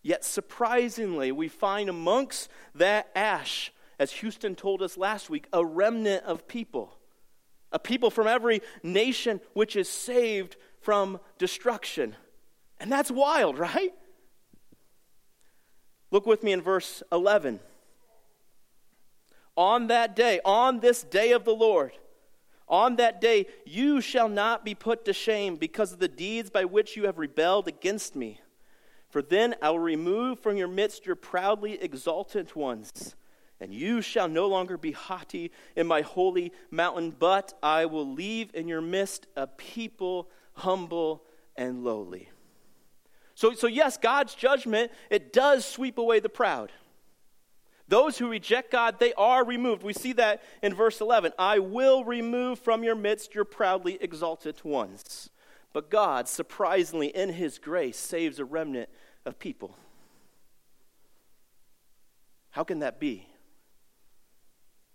Yet 0.03 0.25
surprisingly, 0.25 1.33
we 1.33 1.49
find 1.49 1.91
amongst 1.91 2.49
that 2.75 3.11
ash, 3.15 3.73
as 3.99 4.13
Houston 4.13 4.55
told 4.55 4.81
us 4.81 4.97
last 4.97 5.29
week, 5.29 5.49
a 5.53 5.65
remnant 5.65 6.25
of 6.25 6.49
people 6.49 6.96
a 7.73 7.79
people 7.79 8.11
from 8.11 8.27
every 8.27 8.63
nation 8.83 9.41
which 9.53 9.77
is 9.77 9.89
saved 9.89 10.57
from 10.81 11.19
destruction. 11.39 12.15
And 12.79 12.91
that's 12.91 13.11
wild, 13.11 13.59
right? 13.59 13.93
Look 16.11 16.27
with 16.27 16.43
me 16.43 16.53
in 16.53 16.63
verse 16.63 17.03
11. 17.11 17.61
On 19.57 19.87
that 19.89 20.15
day, 20.15 20.41
on 20.45 20.81
this 20.81 21.03
day 21.03 21.33
of 21.33 21.45
the 21.45 21.55
Lord, 21.55 21.93
on 22.69 22.97
that 22.97 23.21
day 23.21 23.47
you 23.65 24.01
shall 24.01 24.29
not 24.29 24.65
be 24.65 24.75
put 24.75 25.05
to 25.05 25.13
shame 25.13 25.57
because 25.57 25.93
of 25.93 25.99
the 25.99 26.09
deeds 26.09 26.51
by 26.51 26.65
which 26.65 26.97
you 26.97 27.07
have 27.07 27.19
rebelled 27.19 27.67
against 27.67 28.15
me. 28.15 28.41
For 29.09 29.23
then 29.23 29.55
I 29.63 29.71
will 29.71 29.79
remove 29.79 30.41
from 30.41 30.57
your 30.57 30.69
midst 30.69 31.07
your 31.07 31.17
proudly 31.17 31.81
exultant 31.83 32.55
ones 32.55 33.17
and 33.61 33.73
you 33.73 34.03
shall 34.03 34.29
no 34.29 34.47
longer 34.47 34.77
be 34.77 34.93
haughty 34.93 35.51
in 35.75 35.87
my 35.87 36.03
holy 36.03 36.53
mountain, 36.71 37.15
but 37.19 37.55
I 37.63 37.87
will 37.87 38.07
leave 38.07 38.51
in 38.55 38.69
your 38.69 38.81
midst 38.81 39.27
a 39.37 39.47
people 39.47 40.29
humble 40.53 41.23
and 41.57 41.85
lowly. 41.85 42.29
So, 43.35 43.53
so 43.55 43.67
yes, 43.67 43.97
God's 43.97 44.35
judgment, 44.35 44.93
it 45.11 45.33
does 45.33 45.65
sweep 45.65 45.99
away 45.99 46.21
the 46.21 46.29
proud. 46.29 46.73
Those 47.89 48.19
who 48.19 48.29
reject 48.29 48.73
God, 48.73 48.99
they 48.99 49.13
are 49.15 49.45
removed. 49.45 49.83
We 49.83 49.93
see 49.93 50.13
that 50.15 50.43
in 50.63 50.75
verse 50.75 51.01
11. 51.01 51.33
I 51.39 51.61
will 51.61 52.05
remove 52.05 52.59
from 52.59 52.83
your 52.83 52.97
midst 52.97 53.35
your 53.35 53.45
proudly 53.45 53.99
exalted 54.01 54.65
ones. 54.65 55.31
But 55.73 55.91
God, 55.91 56.29
surprisingly, 56.29 57.09
in 57.09 57.29
his 57.29 57.59
grace, 57.59 57.99
saves 57.99 58.39
a 58.39 58.45
remnant 58.45 58.89
of 59.25 59.39
people. 59.39 59.77
How 62.51 62.65
can 62.65 62.79
that 62.81 62.99
be? 62.99 63.27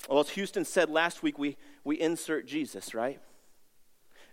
Well, 0.09 0.19
as 0.19 0.29
Houston 0.31 0.65
said 0.65 0.89
last 0.89 1.23
week, 1.23 1.37
we, 1.37 1.57
we 1.83 1.99
insert 1.99 2.45
Jesus, 2.45 2.93
right? 2.93 3.19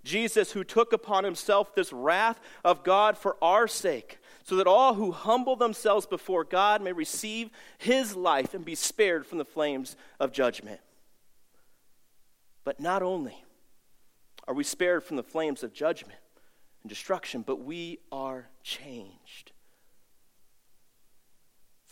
Jesus, 0.05 0.53
who 0.53 0.65
took 0.65 0.93
upon 0.93 1.25
himself 1.25 1.75
this 1.75 1.93
wrath 1.93 2.41
of 2.65 2.85
God 2.85 3.19
for 3.19 3.37
our 3.43 3.69
sake, 3.69 4.19
so 4.45 4.57
that 4.57 4.67
all 4.67 4.95
who 4.95 5.13
humble 5.13 5.57
themselves 5.57 6.07
before 6.07 6.45
God 6.45 6.83
may 6.83 6.93
receive 6.93 7.51
his 7.77 8.17
life 8.17 8.55
and 8.55 8.65
be 8.65 8.75
spared 8.75 9.27
from 9.27 9.39
the 9.39 9.45
flames 9.45 9.97
of 10.19 10.33
judgment. 10.33 10.81
But 12.65 12.81
not 12.81 13.03
only 13.03 13.45
are 14.47 14.55
we 14.55 14.65
spared 14.65 15.05
from 15.05 15.17
the 15.17 15.23
flames 15.23 15.63
of 15.63 15.75
judgment 15.75 16.19
and 16.83 16.89
destruction, 16.89 17.43
but 17.47 17.61
we 17.61 17.99
are 18.11 18.49
changed. 18.63 19.53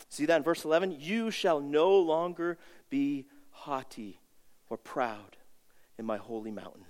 See 0.09 0.25
that 0.25 0.37
in 0.37 0.43
verse 0.43 0.65
11? 0.65 0.97
You 0.99 1.29
shall 1.29 1.59
no 1.59 1.97
longer 1.99 2.57
be 2.89 3.25
haughty 3.57 4.19
or 4.69 4.77
proud 4.77 5.35
in 5.97 6.05
my 6.05 6.17
holy 6.17 6.51
mountain. 6.51 6.85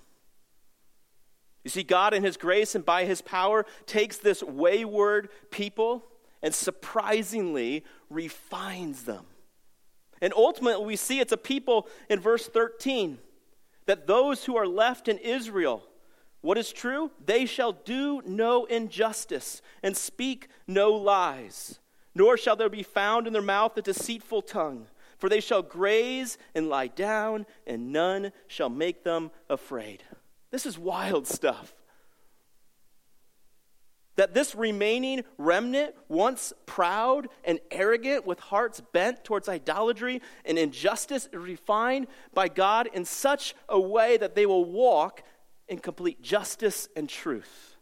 You 1.64 1.70
see, 1.70 1.82
God, 1.82 2.14
in 2.14 2.22
His 2.22 2.36
grace 2.36 2.74
and 2.74 2.84
by 2.84 3.04
His 3.04 3.22
power, 3.22 3.66
takes 3.86 4.18
this 4.18 4.42
wayward 4.42 5.28
people 5.50 6.04
and 6.42 6.54
surprisingly 6.54 7.84
refines 8.10 9.04
them. 9.04 9.24
And 10.20 10.32
ultimately, 10.36 10.86
we 10.86 10.96
see 10.96 11.20
it's 11.20 11.32
a 11.32 11.36
people 11.36 11.88
in 12.08 12.20
verse 12.20 12.46
13 12.46 13.18
that 13.86 14.06
those 14.06 14.44
who 14.44 14.56
are 14.56 14.66
left 14.66 15.08
in 15.08 15.18
Israel, 15.18 15.82
what 16.42 16.58
is 16.58 16.72
true? 16.72 17.10
They 17.24 17.46
shall 17.46 17.72
do 17.72 18.22
no 18.26 18.66
injustice 18.66 19.62
and 19.82 19.96
speak 19.96 20.48
no 20.66 20.92
lies, 20.92 21.80
nor 22.14 22.36
shall 22.36 22.56
there 22.56 22.68
be 22.68 22.82
found 22.82 23.26
in 23.26 23.32
their 23.32 23.42
mouth 23.42 23.76
a 23.76 23.82
deceitful 23.82 24.42
tongue. 24.42 24.86
For 25.18 25.28
they 25.28 25.40
shall 25.40 25.62
graze 25.62 26.38
and 26.54 26.68
lie 26.68 26.86
down, 26.86 27.46
and 27.66 27.92
none 27.92 28.32
shall 28.46 28.70
make 28.70 29.04
them 29.04 29.30
afraid. 29.50 30.02
This 30.50 30.64
is 30.64 30.78
wild 30.78 31.26
stuff 31.26 31.74
that 34.18 34.34
this 34.34 34.56
remaining 34.56 35.22
remnant, 35.38 35.94
once 36.08 36.52
proud 36.66 37.28
and 37.44 37.60
arrogant, 37.70 38.26
with 38.26 38.40
hearts 38.40 38.82
bent 38.92 39.22
towards 39.22 39.48
idolatry 39.48 40.20
and 40.44 40.58
injustice, 40.58 41.26
is 41.26 41.38
refined 41.38 42.08
by 42.34 42.48
God 42.48 42.88
in 42.92 43.04
such 43.04 43.54
a 43.68 43.78
way 43.78 44.16
that 44.16 44.34
they 44.34 44.44
will 44.44 44.64
walk 44.64 45.22
in 45.68 45.78
complete 45.78 46.20
justice 46.20 46.88
and 46.96 47.08
truth. 47.08 47.76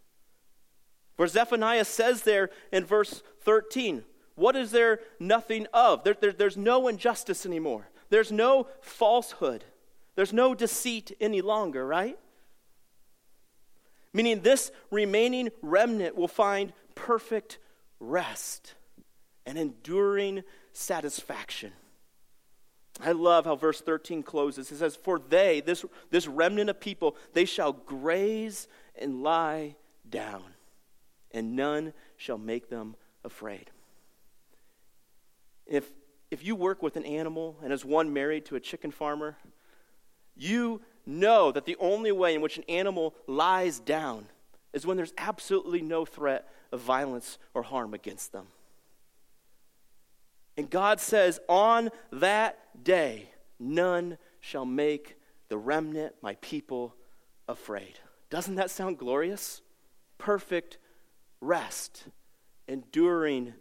For 1.16 1.26
Zephaniah 1.26 1.86
says 1.86 2.20
there 2.20 2.50
in 2.70 2.84
verse 2.84 3.22
13, 3.40 4.04
what 4.36 4.56
is 4.56 4.70
there 4.70 5.00
nothing 5.18 5.66
of? 5.74 6.04
There, 6.04 6.16
there, 6.18 6.32
there's 6.32 6.56
no 6.56 6.88
injustice 6.88 7.44
anymore. 7.44 7.88
There's 8.08 8.30
no 8.30 8.68
falsehood. 8.80 9.64
There's 10.14 10.32
no 10.32 10.54
deceit 10.54 11.12
any 11.20 11.40
longer, 11.40 11.84
right? 11.86 12.18
meaning 14.16 14.40
this 14.40 14.72
remaining 14.90 15.50
remnant 15.60 16.16
will 16.16 16.26
find 16.26 16.72
perfect 16.94 17.58
rest 18.00 18.74
and 19.44 19.58
enduring 19.58 20.42
satisfaction. 20.72 21.70
I 22.98 23.12
love 23.12 23.44
how 23.44 23.56
verse 23.56 23.82
13 23.82 24.22
closes. 24.22 24.72
It 24.72 24.78
says, 24.78 24.96
For 24.96 25.18
they, 25.18 25.60
this, 25.60 25.84
this 26.10 26.26
remnant 26.26 26.70
of 26.70 26.80
people, 26.80 27.14
they 27.34 27.44
shall 27.44 27.74
graze 27.74 28.68
and 28.98 29.22
lie 29.22 29.76
down, 30.08 30.44
and 31.30 31.54
none 31.54 31.92
shall 32.16 32.38
make 32.38 32.70
them 32.70 32.96
afraid. 33.22 33.70
If, 35.66 35.90
if 36.30 36.44
you 36.44 36.54
work 36.54 36.82
with 36.82 36.96
an 36.96 37.04
animal 37.04 37.56
and 37.62 37.72
as 37.72 37.84
one 37.84 38.12
married 38.12 38.46
to 38.46 38.56
a 38.56 38.60
chicken 38.60 38.90
farmer, 38.90 39.36
you 40.36 40.80
know 41.06 41.52
that 41.52 41.64
the 41.64 41.76
only 41.80 42.12
way 42.12 42.34
in 42.34 42.40
which 42.40 42.58
an 42.58 42.64
animal 42.68 43.14
lies 43.26 43.80
down 43.80 44.26
is 44.72 44.86
when 44.86 44.96
there's 44.96 45.14
absolutely 45.16 45.80
no 45.80 46.04
threat 46.04 46.48
of 46.72 46.80
violence 46.80 47.38
or 47.54 47.62
harm 47.62 47.94
against 47.94 48.32
them. 48.32 48.46
And 50.56 50.68
God 50.68 51.00
says, 51.00 51.40
On 51.48 51.90
that 52.12 52.58
day, 52.82 53.30
none 53.58 54.18
shall 54.40 54.64
make 54.64 55.16
the 55.48 55.58
remnant, 55.58 56.14
my 56.22 56.34
people, 56.36 56.94
afraid. 57.48 58.00
Doesn't 58.30 58.56
that 58.56 58.70
sound 58.70 58.98
glorious? 58.98 59.62
Perfect 60.18 60.78
rest, 61.40 62.04
enduring 62.66 63.54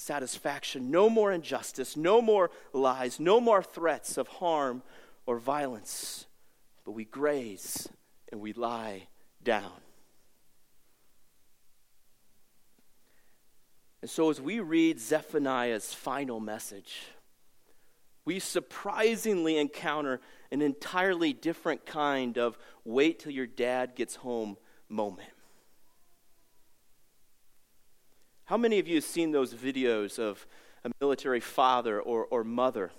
satisfaction, 0.00 0.90
no 0.90 1.10
more 1.10 1.32
injustice, 1.32 1.96
no 1.96 2.22
more 2.22 2.50
lies, 2.72 3.20
no 3.20 3.40
more 3.40 3.62
threats 3.62 4.16
of 4.16 4.28
harm 4.28 4.82
or 5.26 5.38
violence 5.38 6.26
but 6.90 6.96
we 6.96 7.04
graze 7.04 7.88
and 8.32 8.40
we 8.40 8.52
lie 8.52 9.06
down. 9.44 9.70
And 14.02 14.10
so, 14.10 14.30
as 14.30 14.40
we 14.40 14.58
read 14.58 14.98
Zephaniah's 14.98 15.94
final 15.94 16.40
message, 16.40 17.02
we 18.24 18.40
surprisingly 18.40 19.58
encounter 19.58 20.20
an 20.50 20.62
entirely 20.62 21.32
different 21.32 21.86
kind 21.86 22.38
of 22.38 22.58
wait 22.84 23.20
till 23.20 23.32
your 23.32 23.46
dad 23.46 23.94
gets 23.94 24.16
home 24.16 24.56
moment. 24.88 25.28
How 28.50 28.56
many 28.56 28.80
of 28.80 28.88
you 28.88 28.96
have 28.96 29.04
seen 29.04 29.30
those 29.30 29.54
videos 29.54 30.18
of 30.18 30.44
a 30.84 30.90
military 31.00 31.38
father 31.38 32.00
or, 32.00 32.24
or 32.24 32.42
mother 32.42 32.90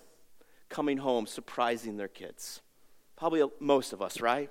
coming 0.70 1.00
home 1.00 1.28
surprising 1.28 1.98
their 1.98 2.08
kids? 2.08 2.62
Probably 3.18 3.44
most 3.60 3.92
of 3.92 4.02
us, 4.02 4.22
right? 4.22 4.50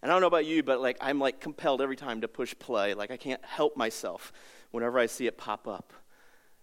And 0.00 0.12
I 0.12 0.14
don't 0.14 0.20
know 0.20 0.28
about 0.28 0.46
you, 0.46 0.62
but 0.62 0.80
like 0.80 0.96
I'm 1.00 1.18
like 1.18 1.40
compelled 1.40 1.82
every 1.82 1.96
time 1.96 2.20
to 2.20 2.28
push 2.28 2.54
play. 2.56 2.94
Like 2.94 3.10
I 3.10 3.16
can't 3.16 3.44
help 3.44 3.76
myself 3.76 4.32
whenever 4.70 5.00
I 5.00 5.06
see 5.06 5.26
it 5.26 5.36
pop 5.36 5.66
up. 5.66 5.92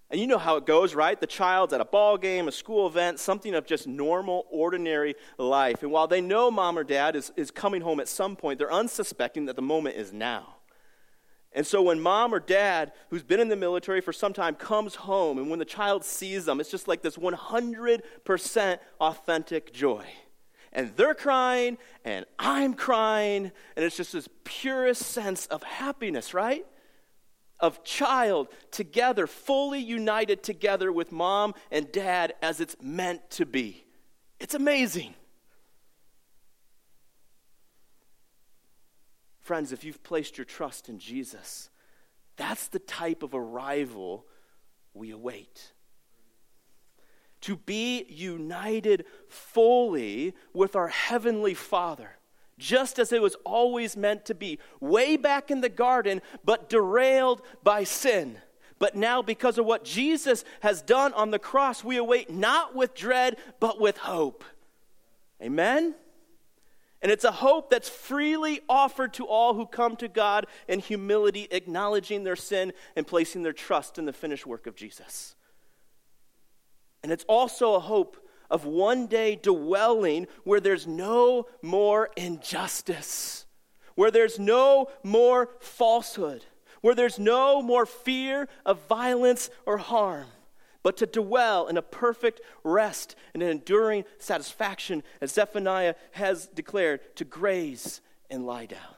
And 0.09 0.21
you 0.21 0.27
know 0.27 0.37
how 0.37 0.55
it 0.55 0.65
goes, 0.65 0.95
right? 0.95 1.19
The 1.19 1.27
child's 1.27 1.73
at 1.73 1.81
a 1.81 1.85
ball 1.85 2.17
game, 2.17 2.47
a 2.47 2.53
school 2.53 2.87
event, 2.87 3.19
something 3.19 3.53
of 3.53 3.65
just 3.65 3.87
normal, 3.87 4.45
ordinary 4.51 5.15
life. 5.37 5.83
And 5.83 5.91
while 5.91 6.07
they 6.07 6.21
know 6.21 6.49
mom 6.49 6.79
or 6.79 6.85
dad 6.85 7.17
is, 7.17 7.33
is 7.35 7.51
coming 7.51 7.81
home 7.81 7.99
at 7.99 8.07
some 8.07 8.37
point, 8.37 8.57
they're 8.57 8.71
unsuspecting 8.71 9.47
that 9.47 9.57
the 9.57 9.61
moment 9.61 9.97
is 9.97 10.13
now. 10.13 10.54
And 11.55 11.65
so 11.65 11.81
when 11.81 11.99
mom 11.99 12.33
or 12.33 12.39
dad, 12.39 12.91
who's 13.09 13.23
been 13.23 13.39
in 13.39 13.49
the 13.49 13.55
military 13.55 14.01
for 14.01 14.13
some 14.13 14.33
time, 14.33 14.53
comes 14.53 14.93
home, 14.93 15.39
and 15.39 15.49
when 15.49 15.57
the 15.57 15.65
child 15.65 16.03
sees 16.03 16.45
them, 16.45 16.59
it's 16.59 16.69
just 16.69 16.87
like 16.87 17.01
this 17.01 17.17
100% 17.17 18.79
authentic 18.99 19.73
joy 19.73 20.05
and 20.75 20.91
they're 20.97 21.15
crying, 21.15 21.77
and 22.03 22.25
I'm 22.37 22.73
crying, 22.73 23.51
and 23.75 23.85
it's 23.85 23.95
just 23.95 24.11
this 24.11 24.27
purest 24.43 25.01
sense 25.01 25.47
of 25.47 25.63
happiness, 25.63 26.33
right? 26.33 26.65
Of 27.61 27.83
child 27.85 28.49
together, 28.71 29.25
fully 29.25 29.79
united 29.79 30.43
together 30.43 30.91
with 30.91 31.13
mom 31.13 31.55
and 31.71 31.89
dad 31.93 32.33
as 32.41 32.59
it's 32.59 32.75
meant 32.81 33.31
to 33.31 33.45
be. 33.45 33.85
It's 34.41 34.53
amazing. 34.53 35.15
Friends, 39.45 39.71
if 39.71 39.83
you've 39.83 40.01
placed 40.01 40.39
your 40.39 40.45
trust 40.45 40.89
in 40.89 40.97
Jesus, 40.97 41.69
that's 42.35 42.67
the 42.67 42.79
type 42.79 43.21
of 43.21 43.35
arrival 43.35 44.25
we 44.95 45.11
await 45.11 45.71
to 47.41 47.55
be 47.55 48.05
united 48.09 49.05
fully 49.27 50.33
with 50.51 50.75
our 50.75 50.87
Heavenly 50.87 51.53
Father, 51.53 52.17
just 52.57 52.97
as 52.97 53.13
it 53.13 53.21
was 53.21 53.35
always 53.45 53.95
meant 53.95 54.25
to 54.25 54.33
be, 54.33 54.57
way 54.79 55.15
back 55.15 55.51
in 55.51 55.61
the 55.61 55.69
garden, 55.69 56.23
but 56.43 56.69
derailed 56.69 57.43
by 57.63 57.83
sin. 57.83 58.39
But 58.79 58.95
now, 58.95 59.21
because 59.21 59.59
of 59.59 59.65
what 59.67 59.85
Jesus 59.85 60.43
has 60.61 60.81
done 60.81 61.13
on 61.13 61.29
the 61.29 61.37
cross, 61.37 61.83
we 61.83 61.97
await 61.97 62.31
not 62.31 62.75
with 62.75 62.95
dread, 62.95 63.37
but 63.59 63.79
with 63.79 63.97
hope. 63.97 64.43
Amen? 65.39 65.93
And 67.01 67.11
it's 67.11 67.23
a 67.23 67.31
hope 67.31 67.69
that's 67.69 67.89
freely 67.89 68.61
offered 68.67 69.13
to 69.15 69.27
all 69.27 69.53
who 69.53 69.65
come 69.65 69.95
to 69.97 70.07
God 70.07 70.47
in 70.67 70.79
humility, 70.79 71.47
acknowledging 71.51 72.23
their 72.23 72.35
sin 72.35 72.73
and 72.95 73.05
placing 73.05 73.43
their 73.43 73.53
trust 73.53 73.97
in 73.97 74.05
the 74.05 74.13
finished 74.13 74.47
work 74.47 74.65
of 74.65 74.75
Jesus. 74.75 75.35
And 77.03 77.11
it's 77.11 77.25
also 77.25 77.75
a 77.75 77.79
hope 77.79 78.17
of 78.49 78.65
one 78.65 79.07
day 79.07 79.35
dwelling 79.35 80.27
where 80.43 80.59
there's 80.59 80.87
no 80.87 81.47
more 81.61 82.09
injustice, 82.15 83.45
where 83.95 84.11
there's 84.11 84.39
no 84.39 84.87
more 85.03 85.49
falsehood, 85.59 86.43
where 86.81 86.95
there's 86.95 87.19
no 87.19 87.61
more 87.61 87.85
fear 87.85 88.47
of 88.65 88.87
violence 88.87 89.49
or 89.65 89.77
harm, 89.77 90.27
but 90.85 90.97
to 90.97 91.07
dwell 91.07 91.65
in 91.65 91.77
a 91.77 91.81
perfect 91.81 92.41
rest 92.63 93.15
and 93.33 93.41
an 93.41 93.49
enduring 93.49 94.05
satisfaction, 94.19 95.01
as 95.19 95.31
Zephaniah 95.31 95.95
has 96.11 96.45
declared, 96.45 96.99
to 97.15 97.25
graze 97.25 98.01
and 98.29 98.45
lie 98.45 98.67
down. 98.67 98.93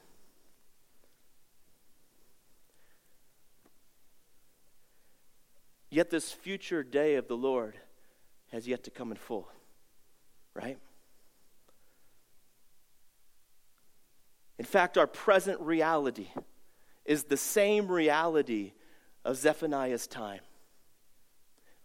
Yet, 5.89 6.10
this 6.10 6.34
future 6.34 6.84
day 6.84 7.15
of 7.15 7.30
the 7.30 7.38
Lord 7.38 7.76
has 8.52 8.67
yet 8.67 8.84
to 8.84 8.91
come 8.91 9.12
in 9.12 9.17
full, 9.17 9.47
right? 10.54 10.78
In 14.60 14.65
fact, 14.65 14.97
our 14.97 15.08
present 15.08 15.62
reality 15.62 16.28
is 17.06 17.23
the 17.23 17.38
same 17.38 17.88
reality 17.88 18.73
of 19.23 19.38
Zephaniah's 19.38 20.06
time. 20.06 20.41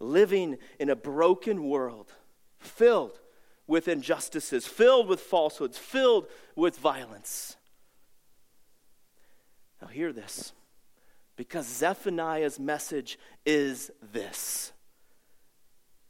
Living 0.03 0.59
in 0.79 0.91
a 0.91 0.97
broken 0.97 1.65
world 1.65 2.13
filled 2.59 3.21
with 3.67 3.89
injustices, 3.89 4.67
filled 4.67 5.09
with 5.09 5.21
falsehoods, 5.21 5.79
filled 5.79 6.27
with 6.57 6.77
violence. 6.77 7.57
Now, 9.81 9.89
hear 9.89 10.13
this 10.13 10.53
because 11.37 11.67
Zephaniah's 11.67 12.61
message 12.61 13.19
is 13.47 13.91
this 14.13 14.73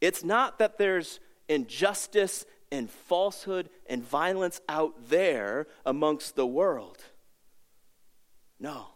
it's 0.00 0.24
not 0.24 0.58
that 0.58 0.78
there's 0.78 1.20
injustice 1.48 2.44
and 2.72 2.90
falsehood 2.90 3.70
and 3.86 4.02
violence 4.02 4.60
out 4.68 5.08
there 5.08 5.68
amongst 5.86 6.34
the 6.34 6.46
world. 6.46 6.98
No, 8.58 8.86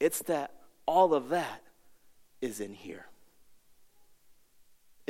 it's 0.00 0.22
that 0.22 0.54
all 0.86 1.14
of 1.14 1.28
that 1.28 1.62
is 2.40 2.58
in 2.58 2.72
here, 2.72 3.06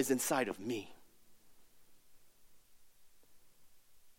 is 0.00 0.10
inside 0.10 0.48
of 0.48 0.58
me. 0.58 0.92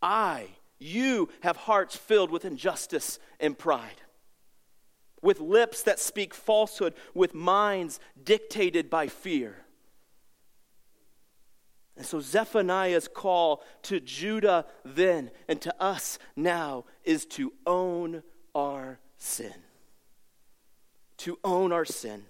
I, 0.01 0.47
you, 0.79 1.29
have 1.41 1.57
hearts 1.57 1.95
filled 1.97 2.31
with 2.31 2.45
injustice 2.45 3.19
and 3.39 3.57
pride, 3.57 4.01
with 5.21 5.39
lips 5.39 5.83
that 5.83 5.99
speak 5.99 6.33
falsehood, 6.33 6.93
with 7.13 7.33
minds 7.33 7.99
dictated 8.23 8.89
by 8.89 9.07
fear. 9.07 9.57
And 11.97 12.05
so 12.05 12.19
Zephaniah's 12.19 13.07
call 13.07 13.63
to 13.83 13.99
Judah 13.99 14.65
then 14.85 15.29
and 15.47 15.61
to 15.61 15.75
us 15.81 16.17
now 16.35 16.85
is 17.03 17.25
to 17.25 17.53
own 17.67 18.23
our 18.55 18.99
sin. 19.17 19.53
To 21.17 21.37
own 21.43 21.71
our 21.71 21.85
sin. 21.85 22.25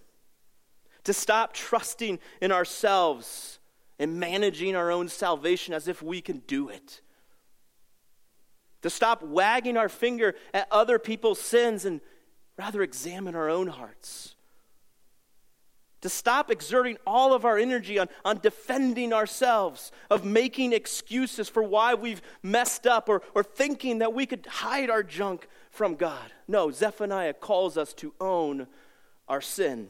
To 1.06 1.14
stop 1.14 1.54
trusting 1.54 2.20
in 2.42 2.52
ourselves 2.52 3.60
and 4.00 4.20
managing 4.20 4.76
our 4.76 4.92
own 4.92 5.08
salvation 5.08 5.74
as 5.74 5.88
if 5.88 6.02
we 6.02 6.22
can 6.22 6.40
do 6.48 6.70
it 6.70 7.02
to 8.82 8.90
stop 8.90 9.24
wagging 9.24 9.78
our 9.78 9.90
finger 9.90 10.36
at 10.54 10.68
other 10.72 11.00
people's 11.00 11.40
sins 11.40 11.86
and 11.86 12.02
rather 12.58 12.82
examine 12.82 13.36
our 13.36 13.50
own 13.50 13.68
hearts. 13.68 14.36
To 16.02 16.10
stop 16.10 16.50
exerting 16.50 16.98
all 17.06 17.34
of 17.34 17.46
our 17.46 17.60
energy 17.60 18.00
on, 18.00 18.10
on 18.26 18.40
defending 18.40 19.14
ourselves, 19.14 19.92
of 20.10 20.26
making 20.26 20.74
excuses 20.74 21.48
for 21.48 21.62
why 21.62 21.94
we've 21.94 22.24
messed 22.42 22.88
up, 22.88 23.08
or, 23.08 23.22
or 23.36 23.44
thinking 23.44 24.00
that 24.00 24.12
we 24.12 24.26
could 24.26 24.48
hide 24.48 24.90
our 24.90 25.04
junk 25.04 25.48
from 25.70 25.94
God. 25.94 26.34
No, 26.48 26.72
Zephaniah 26.72 27.34
calls 27.34 27.78
us 27.78 27.94
to 27.96 28.14
own 28.20 28.66
our 29.28 29.42
sin. 29.42 29.90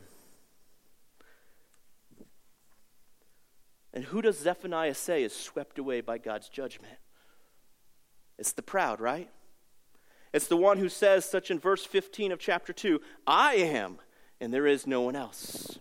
And 3.94 4.06
who 4.06 4.22
does 4.22 4.40
Zephaniah 4.40 4.94
say 4.94 5.24
is 5.24 5.36
swept 5.36 5.78
away 5.78 6.02
by 6.02 6.18
God's 6.18 6.50
judgment? 6.50 6.96
It's 8.38 8.54
the 8.54 8.62
proud, 8.62 9.02
right? 9.02 9.30
It's 10.34 10.48
the 10.48 10.58
one 10.58 10.78
who 10.78 10.90
says, 10.90 11.26
such 11.26 11.52
in 11.52 11.60
verse 11.60 11.84
15 11.86 12.32
of 12.32 12.40
chapter 12.40 12.72
2, 12.72 13.02
I 13.28 13.56
am, 13.56 13.98
and 14.40 14.54
there 14.54 14.66
is 14.66 14.88
no 14.88 15.02
one 15.02 15.16
else. 15.16 15.78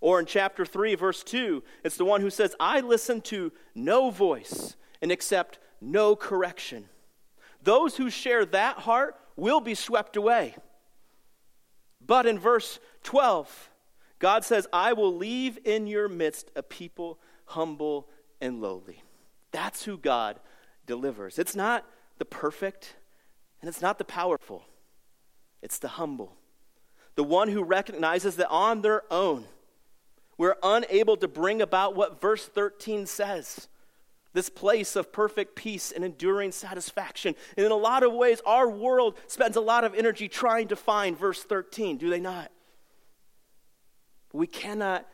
Or 0.00 0.18
in 0.18 0.26
chapter 0.26 0.66
3, 0.66 0.96
verse 0.96 1.22
2, 1.22 1.62
it's 1.84 1.96
the 1.96 2.04
one 2.04 2.20
who 2.20 2.30
says, 2.30 2.56
I 2.58 2.80
listen 2.80 3.20
to 3.22 3.52
no 3.74 4.10
voice 4.10 4.74
and 5.00 5.12
accept 5.12 5.60
no 5.80 6.16
correction. 6.16 6.88
Those 7.62 7.96
who 7.96 8.10
share 8.10 8.44
that 8.46 8.78
heart 8.78 9.16
will 9.36 9.60
be 9.60 9.76
swept 9.76 10.16
away. 10.16 10.56
But 12.04 12.26
in 12.26 12.38
verse 12.38 12.80
12, 13.04 13.70
God 14.22 14.44
says, 14.44 14.68
I 14.72 14.92
will 14.92 15.12
leave 15.12 15.58
in 15.64 15.88
your 15.88 16.08
midst 16.08 16.52
a 16.54 16.62
people 16.62 17.18
humble 17.44 18.08
and 18.40 18.62
lowly. 18.62 19.02
That's 19.50 19.82
who 19.82 19.98
God 19.98 20.38
delivers. 20.86 21.40
It's 21.40 21.56
not 21.56 21.84
the 22.18 22.24
perfect 22.24 22.94
and 23.60 23.68
it's 23.68 23.82
not 23.82 23.98
the 23.98 24.04
powerful, 24.04 24.62
it's 25.60 25.78
the 25.80 25.88
humble. 25.88 26.36
The 27.16 27.24
one 27.24 27.48
who 27.48 27.64
recognizes 27.64 28.36
that 28.36 28.48
on 28.48 28.82
their 28.82 29.02
own, 29.10 29.44
we're 30.38 30.56
unable 30.62 31.16
to 31.16 31.26
bring 31.26 31.60
about 31.60 31.96
what 31.96 32.20
verse 32.20 32.46
13 32.46 33.06
says 33.06 33.66
this 34.34 34.48
place 34.48 34.94
of 34.94 35.12
perfect 35.12 35.56
peace 35.56 35.90
and 35.90 36.04
enduring 36.04 36.52
satisfaction. 36.52 37.34
And 37.56 37.66
in 37.66 37.72
a 37.72 37.76
lot 37.76 38.04
of 38.04 38.12
ways, 38.12 38.40
our 38.46 38.70
world 38.70 39.18
spends 39.26 39.56
a 39.56 39.60
lot 39.60 39.82
of 39.82 39.94
energy 39.94 40.28
trying 40.28 40.68
to 40.68 40.76
find 40.76 41.18
verse 41.18 41.42
13, 41.42 41.98
do 41.98 42.08
they 42.08 42.20
not? 42.20 42.50
We 44.32 44.46
cannot 44.46 45.06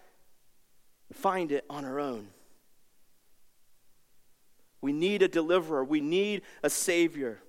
find 1.12 1.52
it 1.52 1.64
on 1.68 1.84
our 1.84 1.98
own. 1.98 2.28
We 4.80 4.92
need 4.92 5.22
a 5.22 5.28
deliverer. 5.28 5.84
We 5.84 6.00
need 6.00 6.42
a 6.62 6.70
savior. 6.70 7.40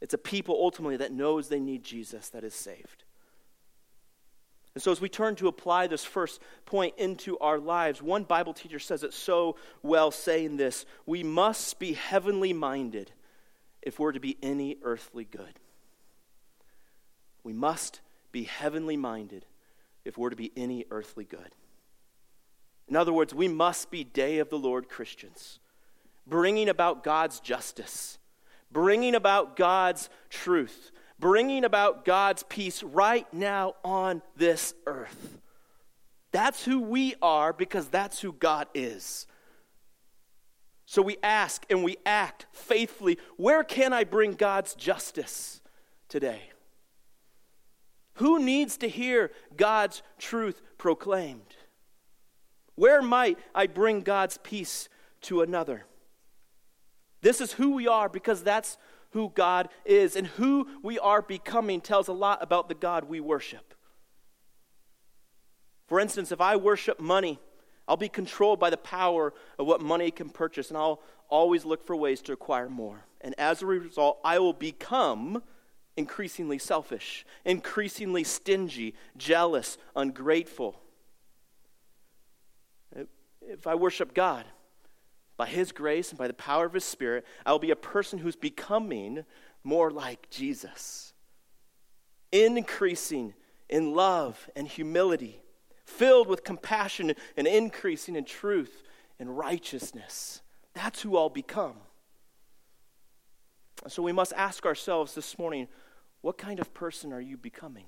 It's 0.00 0.14
a 0.14 0.18
people 0.18 0.56
ultimately 0.58 0.96
that 0.98 1.12
knows 1.12 1.48
they 1.48 1.60
need 1.60 1.84
Jesus 1.84 2.30
that 2.30 2.44
is 2.44 2.54
saved. 2.54 3.04
And 4.74 4.82
so, 4.82 4.92
as 4.92 5.00
we 5.00 5.08
turn 5.08 5.36
to 5.36 5.48
apply 5.48 5.86
this 5.86 6.04
first 6.04 6.40
point 6.66 6.94
into 6.98 7.38
our 7.38 7.58
lives, 7.58 8.02
one 8.02 8.24
Bible 8.24 8.52
teacher 8.52 8.78
says 8.78 9.02
it 9.02 9.14
so 9.14 9.56
well, 9.82 10.10
saying 10.10 10.58
this 10.58 10.84
We 11.06 11.22
must 11.22 11.78
be 11.78 11.94
heavenly 11.94 12.52
minded 12.52 13.10
if 13.80 13.98
we're 13.98 14.12
to 14.12 14.20
be 14.20 14.36
any 14.42 14.76
earthly 14.82 15.24
good. 15.24 15.60
We 17.42 17.54
must 17.54 18.00
be 18.32 18.42
heavenly 18.44 18.98
minded 18.98 19.46
if 20.06 20.16
we're 20.16 20.30
to 20.30 20.36
be 20.36 20.52
any 20.56 20.86
earthly 20.90 21.24
good. 21.24 21.54
In 22.88 22.96
other 22.96 23.12
words, 23.12 23.34
we 23.34 23.48
must 23.48 23.90
be 23.90 24.04
day 24.04 24.38
of 24.38 24.48
the 24.48 24.58
Lord 24.58 24.88
Christians 24.88 25.58
bringing 26.26 26.68
about 26.68 27.04
God's 27.04 27.38
justice, 27.40 28.18
bringing 28.70 29.14
about 29.14 29.56
God's 29.56 30.08
truth, 30.28 30.90
bringing 31.18 31.64
about 31.64 32.04
God's 32.04 32.42
peace 32.44 32.82
right 32.82 33.32
now 33.32 33.74
on 33.84 34.22
this 34.36 34.74
earth. 34.86 35.38
That's 36.32 36.64
who 36.64 36.80
we 36.80 37.14
are 37.22 37.52
because 37.52 37.88
that's 37.88 38.20
who 38.20 38.32
God 38.32 38.66
is. 38.74 39.26
So 40.84 41.00
we 41.00 41.16
ask 41.22 41.64
and 41.70 41.82
we 41.82 41.96
act 42.04 42.46
faithfully 42.52 43.18
where 43.36 43.64
can 43.64 43.92
I 43.92 44.04
bring 44.04 44.32
God's 44.32 44.74
justice 44.74 45.60
today? 46.08 46.50
Who 48.16 48.38
needs 48.38 48.76
to 48.78 48.88
hear 48.88 49.30
God's 49.56 50.02
truth 50.18 50.62
proclaimed? 50.78 51.56
Where 52.74 53.02
might 53.02 53.38
I 53.54 53.66
bring 53.66 54.02
God's 54.02 54.38
peace 54.38 54.88
to 55.22 55.42
another? 55.42 55.84
This 57.22 57.40
is 57.40 57.52
who 57.52 57.74
we 57.74 57.88
are 57.88 58.08
because 58.08 58.42
that's 58.42 58.78
who 59.10 59.32
God 59.34 59.68
is. 59.84 60.16
And 60.16 60.26
who 60.26 60.68
we 60.82 60.98
are 60.98 61.22
becoming 61.22 61.80
tells 61.80 62.08
a 62.08 62.12
lot 62.12 62.42
about 62.42 62.68
the 62.68 62.74
God 62.74 63.04
we 63.04 63.20
worship. 63.20 63.74
For 65.86 66.00
instance, 66.00 66.32
if 66.32 66.40
I 66.40 66.56
worship 66.56 67.00
money, 67.00 67.38
I'll 67.88 67.96
be 67.96 68.08
controlled 68.08 68.58
by 68.58 68.70
the 68.70 68.76
power 68.76 69.32
of 69.58 69.66
what 69.66 69.80
money 69.80 70.10
can 70.10 70.28
purchase, 70.28 70.70
and 70.70 70.76
I'll 70.76 71.00
always 71.28 71.64
look 71.64 71.86
for 71.86 71.94
ways 71.94 72.20
to 72.22 72.32
acquire 72.32 72.68
more. 72.68 73.06
And 73.20 73.34
as 73.38 73.62
a 73.62 73.66
result, 73.66 74.18
I 74.24 74.38
will 74.38 74.52
become 74.52 75.42
increasingly 75.96 76.58
selfish, 76.58 77.24
increasingly 77.44 78.24
stingy, 78.24 78.94
jealous, 79.16 79.78
ungrateful. 79.94 80.80
If 83.40 83.66
I 83.66 83.74
worship 83.74 84.12
God, 84.14 84.44
by 85.36 85.46
His 85.46 85.72
grace 85.72 86.10
and 86.10 86.18
by 86.18 86.28
the 86.28 86.34
power 86.34 86.66
of 86.66 86.72
His 86.72 86.84
Spirit, 86.84 87.24
I 87.44 87.52
will 87.52 87.58
be 87.58 87.70
a 87.70 87.76
person 87.76 88.18
who's 88.18 88.36
becoming 88.36 89.24
more 89.62 89.90
like 89.90 90.28
Jesus, 90.30 91.12
increasing 92.32 93.34
in 93.68 93.94
love 93.94 94.48
and 94.56 94.66
humility, 94.66 95.42
filled 95.84 96.28
with 96.28 96.44
compassion 96.44 97.14
and 97.36 97.46
increasing 97.46 98.16
in 98.16 98.24
truth 98.24 98.82
and 99.18 99.36
righteousness. 99.36 100.40
That's 100.74 101.02
who 101.02 101.16
I'll 101.16 101.30
become. 101.30 101.76
So 103.88 104.02
we 104.02 104.12
must 104.12 104.32
ask 104.34 104.66
ourselves 104.66 105.14
this 105.14 105.38
morning 105.38 105.68
what 106.26 106.38
kind 106.38 106.58
of 106.58 106.74
person 106.74 107.12
are 107.12 107.20
you 107.20 107.36
becoming? 107.36 107.84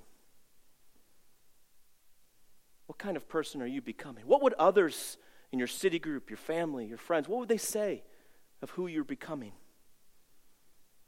What 2.87 2.97
kind 2.97 3.17
of 3.17 3.27
person 3.27 3.61
are 3.61 3.67
you 3.67 3.81
becoming? 3.81 4.25
What 4.25 4.41
would 4.43 4.53
others 4.53 5.17
in 5.51 5.59
your 5.59 5.67
city 5.67 5.99
group, 5.99 6.29
your 6.29 6.37
family, 6.37 6.85
your 6.85 6.97
friends, 6.97 7.27
what 7.27 7.41
would 7.41 7.49
they 7.49 7.57
say 7.57 8.01
of 8.61 8.69
who 8.69 8.87
you're 8.87 9.03
becoming? 9.03 9.51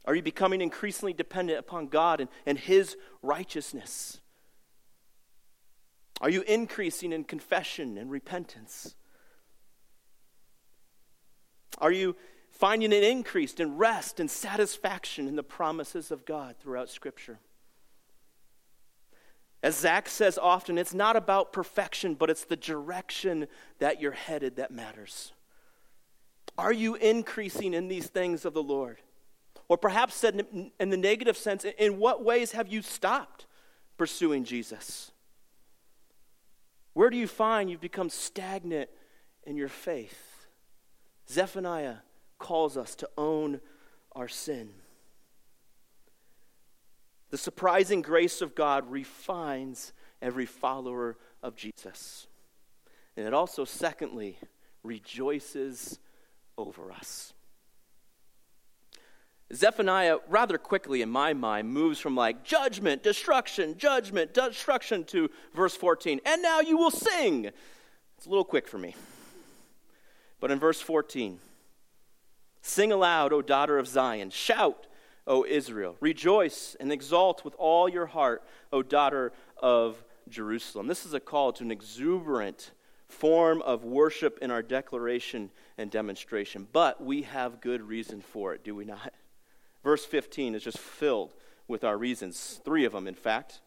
Are 0.04 0.13
you 0.13 0.22
becoming 0.22 0.60
increasingly 0.60 1.13
dependent 1.13 1.58
upon 1.58 1.88
God 1.88 2.20
and, 2.20 2.30
and 2.46 2.60
His 2.60 2.98
righteousness? 3.22 4.20
Are 6.20 6.30
you 6.30 6.41
increasing 6.41 7.13
in 7.13 7.24
confession 7.24 7.98
and 7.98 8.12
repentance? 8.12 8.94
Are 11.78 11.94
you 11.94 12.17
finding 12.51 12.93
an 12.93 13.03
increase 13.03 13.53
in 13.55 13.77
rest 13.77 14.19
and 14.19 14.29
satisfaction 14.29 15.27
in 15.27 15.35
the 15.35 15.43
promises 15.43 16.11
of 16.11 16.25
God 16.25 16.55
throughout 16.59 16.89
Scripture? 16.89 17.39
As 19.63 19.77
Zach 19.77 20.09
says 20.09 20.37
often, 20.37 20.77
it's 20.77 20.93
not 20.93 21.15
about 21.15 21.53
perfection, 21.53 22.15
but 22.15 22.29
it's 22.29 22.45
the 22.45 22.55
direction 22.55 23.47
that 23.79 24.01
you're 24.01 24.11
headed 24.11 24.55
that 24.55 24.71
matters. 24.71 25.33
Are 26.57 26.73
you 26.73 26.95
increasing 26.95 27.73
in 27.73 27.87
these 27.87 28.07
things 28.07 28.43
of 28.43 28.53
the 28.53 28.63
Lord? 28.63 28.97
Or 29.67 29.77
perhaps 29.77 30.15
said 30.15 30.45
in 30.79 30.89
the 30.89 30.97
negative 30.97 31.37
sense, 31.37 31.63
in 31.63 31.97
what 31.97 32.23
ways 32.23 32.51
have 32.51 32.67
you 32.67 32.81
stopped 32.81 33.45
pursuing 33.97 34.43
Jesus? 34.43 35.11
Where 36.93 37.09
do 37.09 37.17
you 37.17 37.27
find 37.27 37.69
you've 37.69 37.79
become 37.79 38.09
stagnant 38.09 38.89
in 39.43 39.55
your 39.55 39.69
faith? 39.69 40.47
Zephaniah 41.29 41.97
calls 42.41 42.75
us 42.75 42.95
to 42.95 43.10
own 43.17 43.62
our 44.13 44.27
sin. 44.27 44.71
The 47.30 47.38
surprising 47.38 48.01
grace 48.01 48.41
of 48.41 48.56
God 48.56 48.91
refines 48.91 49.93
every 50.21 50.45
follower 50.45 51.17
of 51.41 51.56
Jesus. 51.56 52.27
And 53.15 53.25
it 53.25 53.34
also, 53.34 53.63
secondly, 53.63 54.38
rejoices 54.84 55.99
over 56.58 56.91
us. 56.91 57.34
Zephaniah, 59.54 60.17
rather 60.27 60.58
quickly 60.58 61.01
in 61.01 61.10
my 61.10 61.34
mind, 61.34 61.69
moves 61.69 61.99
from 61.99 62.15
like 62.15 62.43
judgment, 62.43 63.04
destruction, 63.04 63.77
judgment, 63.77 64.34
destruction 64.34 65.04
to 65.06 65.30
verse 65.54 65.75
14. 65.75 66.21
And 66.25 66.41
now 66.41 66.62
you 66.62 66.77
will 66.77 66.91
sing. 66.91 67.45
It's 68.17 68.25
a 68.25 68.30
little 68.30 68.45
quick 68.45 68.67
for 68.67 68.77
me. 68.77 68.95
But 70.39 70.51
in 70.51 70.60
verse 70.60 70.82
14, 70.82 71.39
sing 72.62 72.91
aloud, 72.91 73.34
O 73.34 73.41
daughter 73.41 73.78
of 73.78 73.88
Zion. 73.88 74.30
Shout, 74.30 74.88
O 75.28 75.45
Israel. 75.45 75.95
Rejoice 76.00 76.76
and 76.80 76.91
exult 76.91 77.43
with 77.45 77.56
all 77.58 77.89
your 77.89 78.08
heart, 78.08 78.43
O 78.71 78.82
daughter 78.82 79.32
of 79.62 80.04
Jerusalem. 80.30 80.88
This 80.88 81.06
is 81.06 81.13
a 81.13 81.19
call 81.19 81.54
to 81.54 81.63
an 81.63 81.71
exuberant 81.71 82.71
form 83.08 83.62
of 83.63 83.84
worship 83.84 84.39
in 84.41 84.52
our 84.52 84.62
declaration 84.62 85.52
and 85.78 85.91
demonstration. 85.91 86.67
But 86.71 87.04
we 87.04 87.24
have 87.24 87.62
good 87.62 87.82
reason 87.82 88.21
for 88.21 88.54
it, 88.54 88.63
do 88.63 88.74
we 88.74 88.86
not? 88.86 89.13
Verse 89.84 90.06
15 90.06 90.56
is 90.56 90.63
just 90.63 90.78
filled 90.78 91.34
with 91.67 91.84
our 91.84 91.97
reasons, 91.97 92.60
three 92.63 92.86
of 92.86 92.93
them, 92.93 93.08
in 93.08 93.15
fact. 93.15 93.62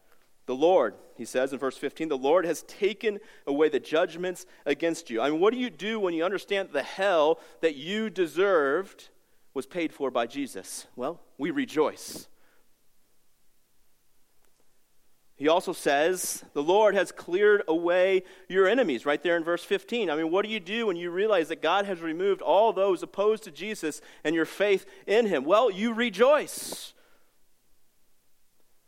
The 0.45 0.55
Lord, 0.55 0.93
he 1.15 1.25
says 1.25 1.53
in 1.53 1.59
verse 1.59 1.77
15, 1.77 2.09
the 2.09 2.17
Lord 2.17 2.45
has 2.45 2.61
taken 2.63 3.19
away 3.47 3.69
the 3.69 3.79
judgments 3.79 4.45
against 4.65 5.09
you. 5.09 5.19
I 5.19 5.29
mean, 5.29 5.39
what 5.39 5.53
do 5.53 5.59
you 5.59 5.69
do 5.69 5.99
when 5.99 6.13
you 6.13 6.23
understand 6.23 6.69
the 6.71 6.83
hell 6.83 7.39
that 7.61 7.75
you 7.75 8.09
deserved 8.09 9.09
was 9.53 9.65
paid 9.65 9.91
for 9.91 10.11
by 10.11 10.27
Jesus? 10.27 10.85
Well, 10.95 11.19
we 11.37 11.49
rejoice. 11.49 12.27
He 15.37 15.49
also 15.49 15.73
says, 15.73 16.45
The 16.53 16.63
Lord 16.63 16.95
has 16.95 17.11
cleared 17.11 17.63
away 17.67 18.23
your 18.47 18.67
enemies, 18.67 19.05
right 19.05 19.21
there 19.21 19.35
in 19.35 19.43
verse 19.43 19.63
15. 19.63 20.09
I 20.09 20.15
mean, 20.15 20.31
what 20.31 20.45
do 20.45 20.51
you 20.51 20.61
do 20.61 20.87
when 20.87 20.95
you 20.95 21.11
realize 21.11 21.49
that 21.49 21.61
God 21.61 21.85
has 21.85 22.01
removed 22.01 22.41
all 22.41 22.71
those 22.71 23.03
opposed 23.03 23.43
to 23.43 23.51
Jesus 23.51 23.99
and 24.23 24.33
your 24.33 24.45
faith 24.45 24.85
in 25.05 25.25
Him? 25.25 25.43
Well, 25.43 25.69
you 25.69 25.93
rejoice. 25.93 26.93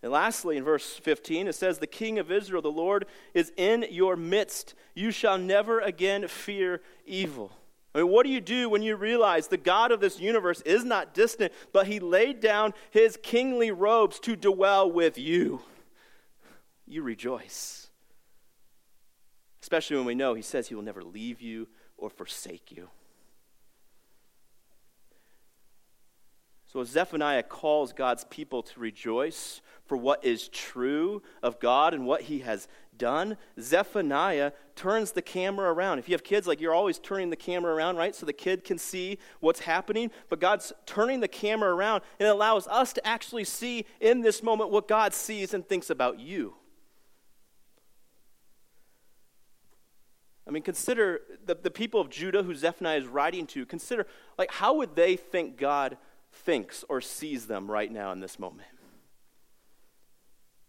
And 0.07 0.13
lastly, 0.13 0.55
in 0.55 0.63
verse 0.63 0.95
15, 0.95 1.49
it 1.49 1.55
says, 1.55 1.79
The 1.79 1.85
King 1.85 2.17
of 2.17 2.31
Israel, 2.31 2.61
the 2.61 2.71
Lord, 2.71 3.07
is 3.33 3.51
in 3.57 3.85
your 3.91 4.15
midst. 4.15 4.73
You 4.95 5.11
shall 5.11 5.37
never 5.37 5.81
again 5.81 6.29
fear 6.29 6.79
evil. 7.05 7.51
I 7.93 7.97
mean, 7.97 8.07
what 8.07 8.25
do 8.25 8.31
you 8.31 8.39
do 8.39 8.69
when 8.69 8.81
you 8.81 8.95
realize 8.95 9.49
the 9.49 9.57
God 9.57 9.91
of 9.91 9.99
this 9.99 10.17
universe 10.17 10.61
is 10.61 10.85
not 10.85 11.13
distant, 11.13 11.51
but 11.73 11.87
He 11.87 11.99
laid 11.99 12.39
down 12.39 12.73
His 12.91 13.19
kingly 13.21 13.69
robes 13.69 14.17
to 14.21 14.37
dwell 14.37 14.89
with 14.89 15.17
you? 15.17 15.61
you 16.85 17.03
rejoice. 17.03 17.89
Especially 19.61 19.97
when 19.97 20.05
we 20.05 20.15
know 20.15 20.35
he 20.35 20.41
says 20.41 20.69
he 20.69 20.75
will 20.75 20.83
never 20.83 21.03
leave 21.03 21.41
you 21.41 21.67
or 21.97 22.09
forsake 22.09 22.71
you. 22.71 22.87
So 26.77 26.83
Zephaniah 26.83 27.43
calls 27.43 27.91
God's 27.91 28.23
people 28.25 28.61
to 28.61 28.79
rejoice 28.79 29.61
for 29.87 29.97
what 29.97 30.23
is 30.23 30.47
true 30.49 31.21
of 31.41 31.59
God 31.59 31.93
and 31.93 32.05
what 32.05 32.23
he 32.23 32.39
has 32.39 32.67
done. 32.97 33.37
Zephaniah 33.59 34.51
turns 34.75 35.11
the 35.11 35.21
camera 35.21 35.71
around. 35.71 35.99
If 35.99 36.09
you 36.09 36.13
have 36.13 36.23
kids, 36.23 36.47
like 36.47 36.59
you're 36.59 36.73
always 36.73 36.99
turning 36.99 37.29
the 37.29 37.35
camera 37.35 37.73
around, 37.73 37.97
right? 37.97 38.15
So 38.15 38.25
the 38.25 38.33
kid 38.33 38.63
can 38.63 38.77
see 38.77 39.17
what's 39.39 39.61
happening. 39.61 40.11
But 40.29 40.39
God's 40.39 40.73
turning 40.85 41.19
the 41.19 41.27
camera 41.27 41.73
around 41.73 42.03
and 42.19 42.27
it 42.27 42.31
allows 42.31 42.67
us 42.67 42.93
to 42.93 43.07
actually 43.07 43.43
see 43.43 43.85
in 43.99 44.21
this 44.21 44.43
moment 44.43 44.71
what 44.71 44.87
God 44.87 45.13
sees 45.13 45.53
and 45.53 45.67
thinks 45.67 45.89
about 45.89 46.19
you. 46.19 46.55
I 50.47 50.49
mean, 50.49 50.63
consider 50.63 51.21
the, 51.45 51.55
the 51.55 51.71
people 51.71 51.99
of 51.99 52.09
Judah 52.09 52.41
who 52.41 52.55
Zephaniah 52.55 52.99
is 52.99 53.05
writing 53.05 53.45
to. 53.47 53.65
Consider, 53.65 54.07
like, 54.37 54.49
how 54.49 54.75
would 54.75 54.95
they 54.95 55.17
think 55.17 55.57
God 55.57 55.97
thinks 56.31 56.85
or 56.87 57.01
sees 57.01 57.47
them 57.47 57.69
right 57.69 57.91
now 57.91 58.13
in 58.13 58.21
this 58.21 58.39
moment? 58.39 58.69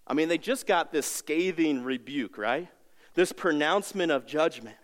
I 0.08 0.14
mean, 0.14 0.28
they 0.28 0.38
just 0.38 0.66
got 0.66 0.90
this 0.90 1.06
scathing 1.06 1.84
rebuke, 1.84 2.38
right? 2.38 2.68
This 3.14 3.30
pronouncement 3.30 4.10
of 4.10 4.26
judgment. 4.26 4.76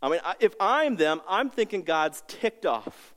I 0.00 0.08
mean, 0.08 0.20
if 0.38 0.54
I'm 0.60 0.96
them, 0.96 1.20
I'm 1.28 1.50
thinking 1.50 1.82
God's 1.82 2.22
ticked 2.28 2.64
off, 2.64 3.14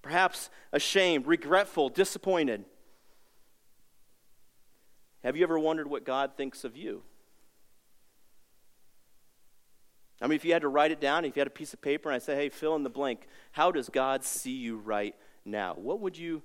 perhaps 0.00 0.48
ashamed, 0.72 1.26
regretful, 1.26 1.90
disappointed. 1.90 2.64
Have 5.22 5.36
you 5.36 5.42
ever 5.42 5.58
wondered 5.58 5.88
what 5.88 6.04
God 6.04 6.32
thinks 6.36 6.64
of 6.64 6.76
you? 6.76 7.02
I 10.20 10.28
mean, 10.28 10.36
if 10.36 10.44
you 10.44 10.52
had 10.52 10.62
to 10.62 10.68
write 10.68 10.92
it 10.92 11.00
down, 11.00 11.24
if 11.24 11.36
you 11.36 11.40
had 11.40 11.48
a 11.48 11.50
piece 11.50 11.74
of 11.74 11.82
paper 11.82 12.08
and 12.08 12.14
I 12.14 12.20
say, 12.20 12.36
hey, 12.36 12.48
fill 12.48 12.76
in 12.76 12.84
the 12.84 12.90
blank, 12.90 13.26
how 13.50 13.72
does 13.72 13.88
God 13.88 14.24
see 14.24 14.52
you 14.52 14.78
right 14.78 15.16
now? 15.44 15.74
What 15.74 16.00
would 16.00 16.16
you 16.16 16.42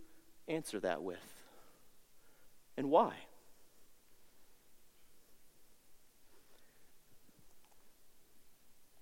answer 0.48 0.80
that 0.80 1.04
with? 1.04 1.20
And 2.76 2.90
why? 2.90 3.14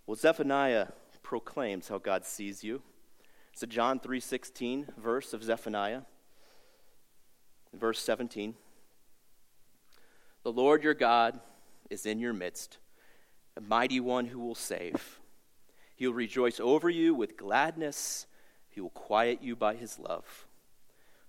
Well, 0.08 0.16
Zephaniah 0.16 0.90
proclaims 1.24 1.88
how 1.88 1.98
God 1.98 2.26
sees 2.26 2.64
you. 2.64 2.84
It's 3.52 3.64
a 3.64 3.68
John 3.68 4.00
3:16 4.00 4.94
verse 4.98 5.34
of 5.34 5.44
Zephaniah. 5.44 6.04
Verse 7.74 8.00
17. 8.00 8.56
The 10.44 10.52
Lord 10.52 10.84
your 10.84 10.94
God 10.94 11.40
is 11.90 12.06
in 12.06 12.20
your 12.20 12.34
midst 12.34 12.78
a 13.58 13.62
mighty 13.62 14.00
one 14.00 14.28
who 14.28 14.40
will 14.40 14.56
save. 14.56 15.20
He 15.96 16.06
will 16.06 16.14
rejoice 16.14 16.60
over 16.60 16.90
you 16.90 17.16
with 17.16 17.38
gladness. 17.38 18.28
He 18.70 18.82
will 18.82 18.90
quiet 18.90 19.42
you 19.42 19.56
by 19.56 19.76
his 19.76 19.98
love. 19.98 20.46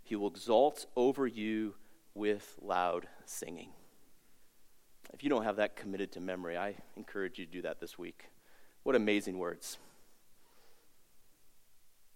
He 0.03 0.17
will 0.17 0.29
exalt 0.29 0.87
over 0.97 1.27
you 1.27 1.77
with 2.15 2.59
loud 2.61 3.09
singing. 3.25 3.73
If 5.13 5.23
you 5.23 5.31
don't 5.31 5.45
have 5.45 5.57
that 5.57 5.77
committed 5.77 6.13
to 6.13 6.21
memory, 6.21 6.59
I 6.59 6.75
encourage 6.97 7.39
you 7.39 7.47
to 7.47 7.53
do 7.53 7.63
that 7.63 7.81
this 7.81 7.97
week. 7.97 8.29
What 8.87 8.95
amazing 8.95 9.39
words. 9.39 9.79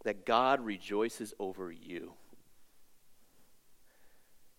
That 0.04 0.24
God 0.24 0.64
rejoices 0.64 1.34
over 1.40 1.72
you. 1.72 2.12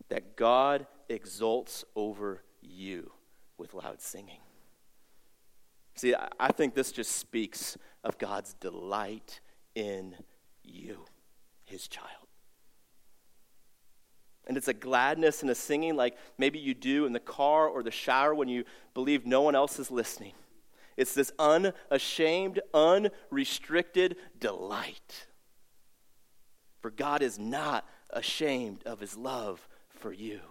That 0.09 0.35
God 0.35 0.87
exults 1.07 1.85
over 1.95 2.43
you 2.61 3.13
with 3.57 3.73
loud 3.73 4.01
singing. 4.01 4.41
See, 5.95 6.13
I 6.37 6.51
think 6.51 6.75
this 6.75 6.91
just 6.91 7.13
speaks 7.13 7.77
of 8.03 8.17
God's 8.17 8.55
delight 8.55 9.39
in 9.73 10.17
you, 10.65 11.05
his 11.63 11.87
child. 11.87 12.27
And 14.47 14.57
it's 14.57 14.67
a 14.67 14.73
gladness 14.73 15.43
and 15.43 15.49
a 15.49 15.55
singing 15.55 15.95
like 15.95 16.17
maybe 16.37 16.59
you 16.59 16.73
do 16.73 17.05
in 17.05 17.13
the 17.13 17.21
car 17.21 17.69
or 17.69 17.83
the 17.83 17.89
shower 17.89 18.35
when 18.35 18.49
you 18.49 18.65
believe 18.93 19.25
no 19.25 19.43
one 19.43 19.55
else 19.55 19.79
is 19.79 19.89
listening. 19.89 20.33
It's 21.01 21.15
this 21.15 21.31
unashamed, 21.39 22.59
unrestricted 22.75 24.17
delight. 24.39 25.25
For 26.79 26.91
God 26.91 27.23
is 27.23 27.39
not 27.39 27.87
ashamed 28.11 28.83
of 28.85 28.99
his 28.99 29.17
love 29.17 29.67
for 29.89 30.13
you. 30.13 30.41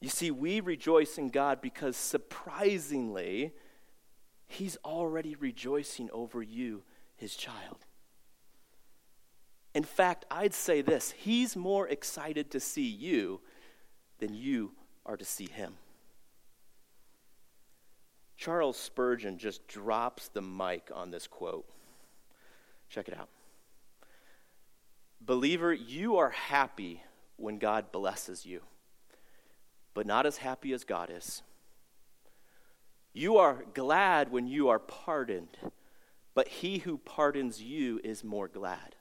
You 0.00 0.08
see, 0.08 0.32
we 0.32 0.58
rejoice 0.58 1.18
in 1.18 1.28
God 1.28 1.60
because 1.60 1.96
surprisingly, 1.96 3.52
He's 4.48 4.76
already 4.84 5.36
rejoicing 5.36 6.10
over 6.12 6.42
you, 6.42 6.82
His 7.14 7.36
child. 7.36 7.86
In 9.72 9.84
fact, 9.84 10.24
I'd 10.32 10.52
say 10.52 10.82
this 10.82 11.12
He's 11.12 11.54
more 11.54 11.86
excited 11.86 12.50
to 12.50 12.58
see 12.58 12.88
you 12.88 13.40
than 14.18 14.34
you 14.34 14.72
are 15.06 15.16
to 15.16 15.24
see 15.24 15.48
Him. 15.48 15.74
Charles 18.42 18.76
Spurgeon 18.76 19.38
just 19.38 19.66
drops 19.68 20.28
the 20.28 20.42
mic 20.42 20.90
on 20.94 21.10
this 21.10 21.26
quote. 21.26 21.68
Check 22.88 23.08
it 23.08 23.16
out. 23.16 23.28
Believer, 25.20 25.72
you 25.72 26.16
are 26.16 26.30
happy 26.30 27.02
when 27.36 27.58
God 27.58 27.92
blesses 27.92 28.44
you 28.44 28.62
but 29.94 30.06
not 30.06 30.26
as 30.26 30.38
happy 30.38 30.72
as 30.72 30.84
God 30.84 31.10
is. 31.10 31.42
You 33.12 33.36
are 33.36 33.64
glad 33.74 34.30
when 34.30 34.46
you 34.46 34.68
are 34.68 34.78
pardoned, 34.78 35.58
but 36.34 36.48
he 36.48 36.78
who 36.78 36.96
pardons 36.96 37.62
you 37.62 38.00
is 38.02 38.24
more 38.24 38.48
glad. 38.48 38.96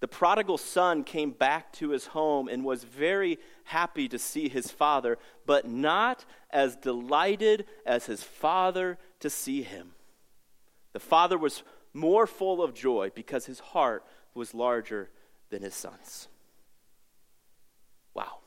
The 0.00 0.08
prodigal 0.08 0.58
son 0.58 1.04
came 1.04 1.30
back 1.30 1.72
to 1.74 1.90
his 1.90 2.06
home 2.08 2.48
and 2.48 2.64
was 2.64 2.84
very 2.84 3.38
happy 3.64 4.08
to 4.08 4.18
see 4.18 4.48
his 4.48 4.70
father, 4.70 5.18
but 5.46 5.66
not 5.66 6.24
as 6.50 6.76
delighted 6.76 7.66
as 7.86 8.06
his 8.06 8.22
father 8.22 8.98
to 9.20 9.30
see 9.30 9.62
him. 9.62 9.92
The 10.92 11.00
father 11.00 11.38
was 11.38 11.62
more 11.94 12.26
full 12.26 12.62
of 12.62 12.74
joy 12.74 13.10
because 13.14 13.46
his 13.46 13.58
heart 13.58 14.04
was 14.34 14.54
larger 14.54 15.10
than 15.48 15.62
his 15.62 15.74
son's. 15.74 16.28
Wow. 18.12 18.38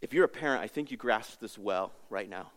If 0.00 0.12
you're 0.12 0.24
a 0.24 0.28
parent, 0.28 0.62
I 0.62 0.66
think 0.66 0.90
you 0.90 0.96
grasp 0.96 1.40
this 1.40 1.56
well 1.56 1.92
right 2.10 2.28
now. 2.28 2.50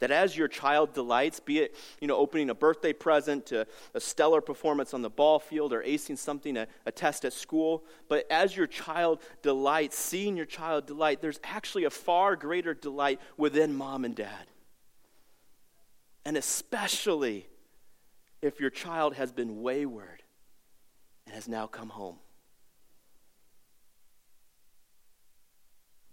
That 0.00 0.10
as 0.10 0.36
your 0.36 0.48
child 0.48 0.94
delights, 0.94 1.40
be 1.40 1.58
it 1.58 1.74
you 2.00 2.06
know 2.06 2.16
opening 2.16 2.50
a 2.50 2.54
birthday 2.54 2.92
present 2.92 3.46
to 3.46 3.66
a 3.94 4.00
stellar 4.00 4.40
performance 4.40 4.94
on 4.94 5.02
the 5.02 5.10
ball 5.10 5.38
field 5.38 5.72
or 5.72 5.82
acing 5.82 6.18
something 6.18 6.56
a, 6.56 6.68
a 6.86 6.92
test 6.92 7.24
at 7.24 7.32
school, 7.32 7.84
but 8.08 8.26
as 8.30 8.56
your 8.56 8.66
child 8.66 9.20
delights, 9.42 9.98
seeing 9.98 10.36
your 10.36 10.46
child 10.46 10.86
delight, 10.86 11.20
there's 11.20 11.40
actually 11.42 11.84
a 11.84 11.90
far 11.90 12.36
greater 12.36 12.74
delight 12.74 13.20
within 13.36 13.74
mom 13.74 14.04
and 14.04 14.14
dad. 14.14 14.46
And 16.24 16.36
especially 16.36 17.48
if 18.42 18.60
your 18.60 18.70
child 18.70 19.14
has 19.14 19.32
been 19.32 19.62
wayward 19.62 20.22
and 21.26 21.34
has 21.34 21.48
now 21.48 21.66
come 21.66 21.88
home. 21.88 22.16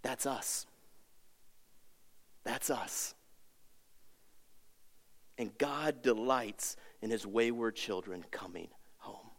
That's 0.02 0.24
us. 0.24 0.66
That's 2.44 2.70
us. 2.70 3.15
And 5.38 5.56
God 5.58 6.02
delights 6.02 6.76
in 7.02 7.10
his 7.10 7.26
wayward 7.26 7.76
children 7.76 8.24
coming 8.30 8.68
home. 8.98 9.30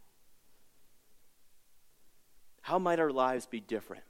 How 2.61 2.77
might 2.77 2.99
our 2.99 3.11
lives 3.11 3.45
be 3.45 3.59
different 3.59 4.03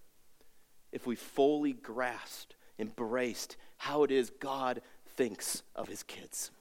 if 0.92 1.08
we 1.08 1.16
fully 1.16 1.74
grasped, 1.74 2.56
embraced 2.80 3.56
how 3.78 4.04
it 4.04 4.12
is 4.12 4.30
God 4.30 4.82
thinks 5.16 5.64
of 5.76 5.88
his 5.88 6.04
kids? 6.04 6.52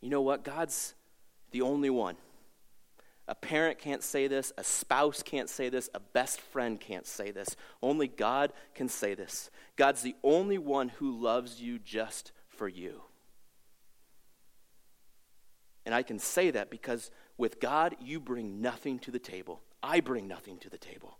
You 0.00 0.10
know 0.10 0.20
what? 0.20 0.44
God's 0.44 0.94
the 1.50 1.62
only 1.62 1.88
one. 1.90 2.16
A 3.26 3.34
parent 3.34 3.78
can't 3.78 4.02
say 4.02 4.26
this, 4.26 4.52
a 4.58 4.64
spouse 4.64 5.22
can't 5.22 5.48
say 5.48 5.70
this, 5.70 5.88
a 5.94 6.00
best 6.00 6.40
friend 6.40 6.78
can't 6.78 7.06
say 7.06 7.30
this. 7.30 7.56
Only 7.82 8.06
God 8.06 8.52
can 8.74 8.88
say 8.88 9.14
this. 9.14 9.50
God's 9.76 10.02
the 10.02 10.16
only 10.22 10.58
one 10.58 10.90
who 10.90 11.10
loves 11.10 11.60
you 11.60 11.78
just 11.78 12.32
for 12.48 12.68
you. 12.68 13.02
And 15.86 15.94
I 15.94 16.02
can 16.02 16.18
say 16.18 16.50
that 16.50 16.70
because 16.70 17.10
with 17.38 17.60
God, 17.60 17.96
you 18.00 18.20
bring 18.20 18.60
nothing 18.60 18.98
to 19.00 19.10
the 19.10 19.18
table. 19.18 19.62
I 19.82 20.00
bring 20.00 20.28
nothing 20.28 20.58
to 20.58 20.70
the 20.70 20.78
table. 20.78 21.18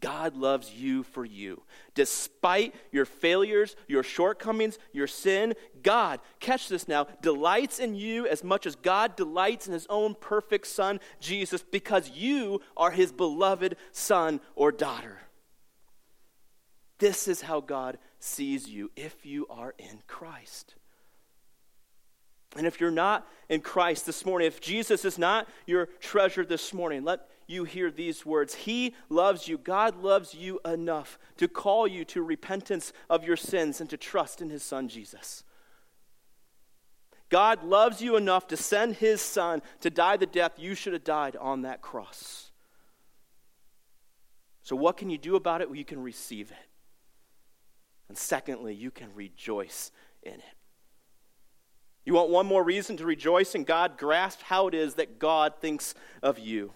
God 0.00 0.36
loves 0.36 0.72
you 0.72 1.02
for 1.02 1.24
you. 1.24 1.62
Despite 1.94 2.74
your 2.92 3.04
failures, 3.04 3.76
your 3.88 4.02
shortcomings, 4.02 4.78
your 4.92 5.06
sin, 5.06 5.54
God, 5.82 6.20
catch 6.40 6.68
this 6.68 6.88
now, 6.88 7.06
delights 7.22 7.78
in 7.78 7.94
you 7.94 8.26
as 8.26 8.44
much 8.44 8.66
as 8.66 8.76
God 8.76 9.16
delights 9.16 9.66
in 9.66 9.72
his 9.72 9.86
own 9.88 10.14
perfect 10.14 10.66
Son, 10.66 11.00
Jesus, 11.20 11.62
because 11.62 12.10
you 12.10 12.60
are 12.76 12.90
his 12.90 13.12
beloved 13.12 13.76
son 13.92 14.40
or 14.54 14.72
daughter. 14.72 15.20
This 16.98 17.28
is 17.28 17.42
how 17.42 17.60
God 17.60 17.98
sees 18.18 18.68
you 18.68 18.90
if 18.96 19.26
you 19.26 19.46
are 19.48 19.74
in 19.78 20.00
Christ. 20.06 20.74
And 22.56 22.66
if 22.66 22.80
you're 22.80 22.90
not 22.90 23.28
in 23.48 23.60
Christ 23.60 24.06
this 24.06 24.24
morning, 24.24 24.48
if 24.48 24.60
Jesus 24.60 25.04
is 25.04 25.18
not 25.18 25.46
your 25.66 25.86
treasure 26.00 26.44
this 26.44 26.72
morning, 26.72 27.04
let 27.04 27.28
you 27.46 27.64
hear 27.64 27.90
these 27.90 28.26
words 28.26 28.54
He 28.54 28.94
loves 29.08 29.48
you. 29.48 29.58
God 29.58 30.02
loves 30.02 30.34
you 30.34 30.60
enough 30.64 31.18
to 31.36 31.48
call 31.48 31.86
you 31.86 32.04
to 32.06 32.22
repentance 32.22 32.92
of 33.08 33.24
your 33.24 33.36
sins 33.36 33.80
and 33.80 33.88
to 33.90 33.96
trust 33.96 34.40
in 34.40 34.50
His 34.50 34.62
Son, 34.62 34.88
Jesus. 34.88 35.44
God 37.28 37.64
loves 37.64 38.00
you 38.00 38.16
enough 38.16 38.46
to 38.48 38.56
send 38.56 38.96
His 38.96 39.20
Son 39.20 39.62
to 39.80 39.90
die 39.90 40.16
the 40.16 40.26
death 40.26 40.52
you 40.58 40.74
should 40.74 40.92
have 40.92 41.04
died 41.04 41.36
on 41.36 41.62
that 41.62 41.82
cross. 41.82 42.50
So, 44.62 44.74
what 44.74 44.96
can 44.96 45.10
you 45.10 45.18
do 45.18 45.36
about 45.36 45.60
it? 45.60 45.68
Well, 45.68 45.78
you 45.78 45.84
can 45.84 46.02
receive 46.02 46.50
it. 46.50 46.56
And 48.08 48.16
secondly, 48.16 48.74
you 48.74 48.90
can 48.90 49.08
rejoice 49.14 49.90
in 50.22 50.34
it. 50.34 50.42
You 52.04 52.14
want 52.14 52.30
one 52.30 52.46
more 52.46 52.62
reason 52.62 52.96
to 52.98 53.04
rejoice 53.04 53.54
in 53.56 53.64
God? 53.64 53.98
Grasp 53.98 54.40
how 54.42 54.68
it 54.68 54.74
is 54.74 54.94
that 54.94 55.18
God 55.18 55.54
thinks 55.60 55.94
of 56.22 56.38
you. 56.38 56.72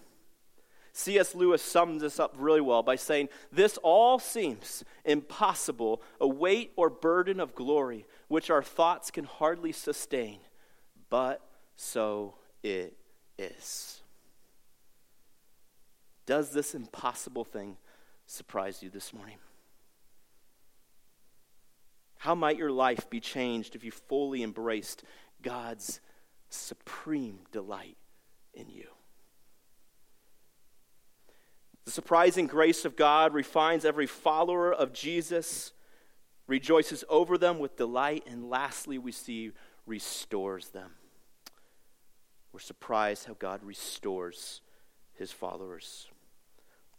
C.S. 0.93 1.35
Lewis 1.35 1.63
sums 1.63 2.03
this 2.03 2.19
up 2.19 2.35
really 2.37 2.61
well 2.61 2.83
by 2.83 2.97
saying, 2.97 3.29
This 3.53 3.79
all 3.83 4.19
seems 4.19 4.85
impossible, 5.05 6.03
a 6.21 6.27
weight 6.27 6.73
or 6.77 6.91
burden 6.91 7.41
of 7.41 7.55
glory 7.55 8.07
which 8.29 8.51
our 8.51 8.63
thoughts 8.63 9.11
can 9.11 9.25
hardly 9.25 9.73
sustain, 9.73 10.39
but 11.09 11.41
so 11.77 12.35
it 12.63 12.97
is. 13.39 14.01
Does 16.27 16.51
this 16.51 16.75
impossible 16.75 17.45
thing 17.45 17.77
surprise 18.27 18.83
you 18.83 18.91
this 18.91 19.13
morning? 19.13 19.39
How 22.19 22.35
might 22.35 22.59
your 22.59 22.71
life 22.71 23.09
be 23.09 23.19
changed 23.19 23.75
if 23.75 23.83
you 23.83 23.91
fully 23.91 24.43
embraced 24.43 25.03
God's 25.43 26.01
supreme 26.51 27.41
delight 27.51 27.97
in 28.53 28.69
you? 28.69 28.89
The 31.91 31.95
surprising 31.95 32.47
grace 32.47 32.85
of 32.85 32.95
God 32.95 33.35
refines 33.35 33.85
every 33.85 34.07
follower 34.07 34.73
of 34.73 34.93
Jesus, 34.93 35.73
rejoices 36.47 37.03
over 37.09 37.37
them 37.37 37.59
with 37.59 37.77
delight, 37.77 38.23
and 38.31 38.49
lastly, 38.49 38.97
we 38.97 39.11
see 39.11 39.51
restores 39.87 40.69
them. 40.69 40.93
We're 42.53 42.61
surprised 42.61 43.27
how 43.27 43.35
God 43.35 43.65
restores 43.65 44.61
his 45.15 45.33
followers. 45.33 46.07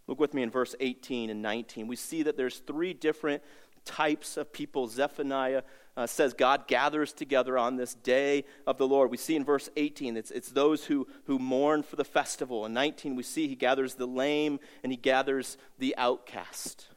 Look 0.08 0.20
with 0.20 0.34
me 0.34 0.44
in 0.44 0.52
verse 0.52 0.76
18 0.82 1.30
and 1.30 1.42
19. 1.42 1.88
We 1.88 1.96
see 1.96 2.24
that 2.24 2.36
there's 2.36 2.58
three 2.58 2.94
different 2.94 3.44
types 3.86 4.36
of 4.36 4.52
people 4.52 4.90
Zephaniah 4.90 5.62
uh, 5.98 6.08
says 6.08 6.34
God 6.34 6.68
gathers 6.68 7.14
together 7.14 7.58
on 7.58 7.76
this 7.76 7.94
day 7.96 8.46
of 8.66 8.78
the 8.78 8.88
Lord. 8.88 9.12
We 9.12 9.18
see 9.18 9.36
in 9.36 9.44
verse 9.44 9.70
18, 9.76 10.18
it's, 10.18 10.32
it's 10.32 10.50
those 10.50 10.86
who, 10.86 11.08
who 11.26 11.38
mourn 11.38 11.84
for 11.84 11.96
the 11.96 12.06
festival. 12.06 12.66
In 12.66 12.74
19, 12.74 13.16
we 13.16 13.24
see 13.24 13.48
he 13.48 13.56
gathers 13.56 13.96
the 13.96 14.06
lame 14.06 14.60
and 14.84 14.92
he 14.92 14.98
gathers 14.98 15.58
the 15.80 15.96
outcast. 15.98 16.88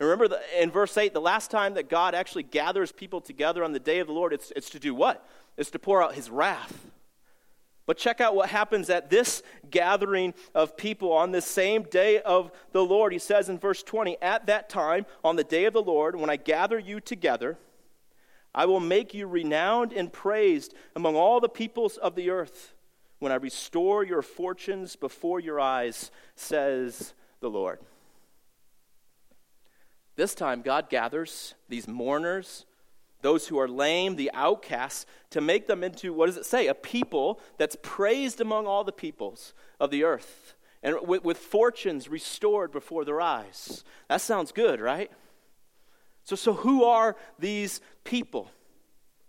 And 0.00 0.08
remember, 0.08 0.28
the, 0.28 0.40
in 0.60 0.70
verse 0.70 0.96
8, 0.96 1.14
the 1.14 1.20
last 1.20 1.50
time 1.50 1.74
that 1.74 1.88
God 1.88 2.14
actually 2.14 2.42
gathers 2.42 2.90
people 2.90 3.20
together 3.20 3.62
on 3.62 3.72
the 3.72 3.78
day 3.78 4.00
of 4.00 4.08
the 4.08 4.12
Lord, 4.12 4.32
it's, 4.32 4.52
it's 4.56 4.70
to 4.70 4.80
do 4.80 4.94
what? 4.94 5.24
It's 5.56 5.70
to 5.70 5.78
pour 5.78 6.02
out 6.02 6.14
his 6.14 6.28
wrath. 6.28 6.86
But 7.86 7.98
check 7.98 8.20
out 8.20 8.34
what 8.34 8.48
happens 8.48 8.90
at 8.90 9.10
this 9.10 9.42
gathering 9.70 10.34
of 10.54 10.76
people 10.76 11.12
on 11.12 11.30
this 11.30 11.44
same 11.44 11.82
day 11.82 12.20
of 12.20 12.50
the 12.72 12.84
Lord. 12.84 13.12
He 13.12 13.18
says 13.18 13.48
in 13.48 13.58
verse 13.58 13.82
20, 13.82 14.16
At 14.22 14.46
that 14.46 14.68
time, 14.68 15.06
on 15.22 15.36
the 15.36 15.44
day 15.44 15.64
of 15.64 15.72
the 15.72 15.82
Lord, 15.82 16.16
when 16.16 16.30
I 16.30 16.36
gather 16.36 16.78
you 16.78 17.00
together, 17.00 17.58
I 18.54 18.66
will 18.66 18.80
make 18.80 19.14
you 19.14 19.26
renowned 19.26 19.92
and 19.92 20.12
praised 20.12 20.74
among 20.94 21.16
all 21.16 21.40
the 21.40 21.48
peoples 21.48 21.96
of 21.96 22.14
the 22.14 22.30
earth 22.30 22.74
when 23.18 23.32
I 23.32 23.36
restore 23.36 24.04
your 24.04 24.22
fortunes 24.22 24.96
before 24.96 25.40
your 25.40 25.60
eyes, 25.60 26.10
says 26.34 27.14
the 27.40 27.48
Lord. 27.48 27.78
This 30.16 30.34
time, 30.34 30.60
God 30.62 30.90
gathers 30.90 31.54
these 31.68 31.88
mourners 31.88 32.66
those 33.22 33.46
who 33.46 33.58
are 33.58 33.68
lame, 33.68 34.16
the 34.16 34.30
outcasts, 34.34 35.06
to 35.30 35.40
make 35.40 35.66
them 35.66 35.82
into, 35.82 36.12
what 36.12 36.26
does 36.26 36.36
it 36.36 36.44
say? 36.44 36.66
A 36.66 36.74
people 36.74 37.40
that's 37.56 37.76
praised 37.80 38.40
among 38.40 38.66
all 38.66 38.84
the 38.84 38.92
peoples 38.92 39.54
of 39.80 39.90
the 39.90 40.04
earth 40.04 40.54
and 40.82 40.96
with, 41.06 41.24
with, 41.24 41.38
fortunes 41.38 42.08
restored 42.08 42.72
before 42.72 43.04
their 43.04 43.20
eyes. 43.20 43.84
That 44.08 44.20
sounds 44.20 44.50
good, 44.50 44.80
right? 44.80 45.10
So, 46.24 46.36
so 46.36 46.52
who 46.52 46.84
are 46.84 47.16
these 47.38 47.80
people? 48.04 48.50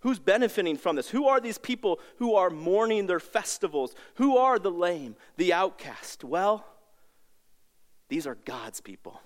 Who's 0.00 0.18
benefiting 0.18 0.76
from 0.76 0.96
this? 0.96 1.08
Who 1.08 1.28
are 1.28 1.40
these 1.40 1.58
people 1.58 1.98
who 2.18 2.34
are 2.34 2.50
mourning 2.50 3.06
their 3.06 3.20
festivals? 3.20 3.94
Who 4.16 4.36
are 4.36 4.58
the 4.58 4.70
lame, 4.70 5.16
the 5.36 5.52
outcast? 5.52 6.24
Well, 6.24 6.64
these 8.08 8.26
are 8.26 8.36
God's 8.44 8.80
people. 8.80 9.20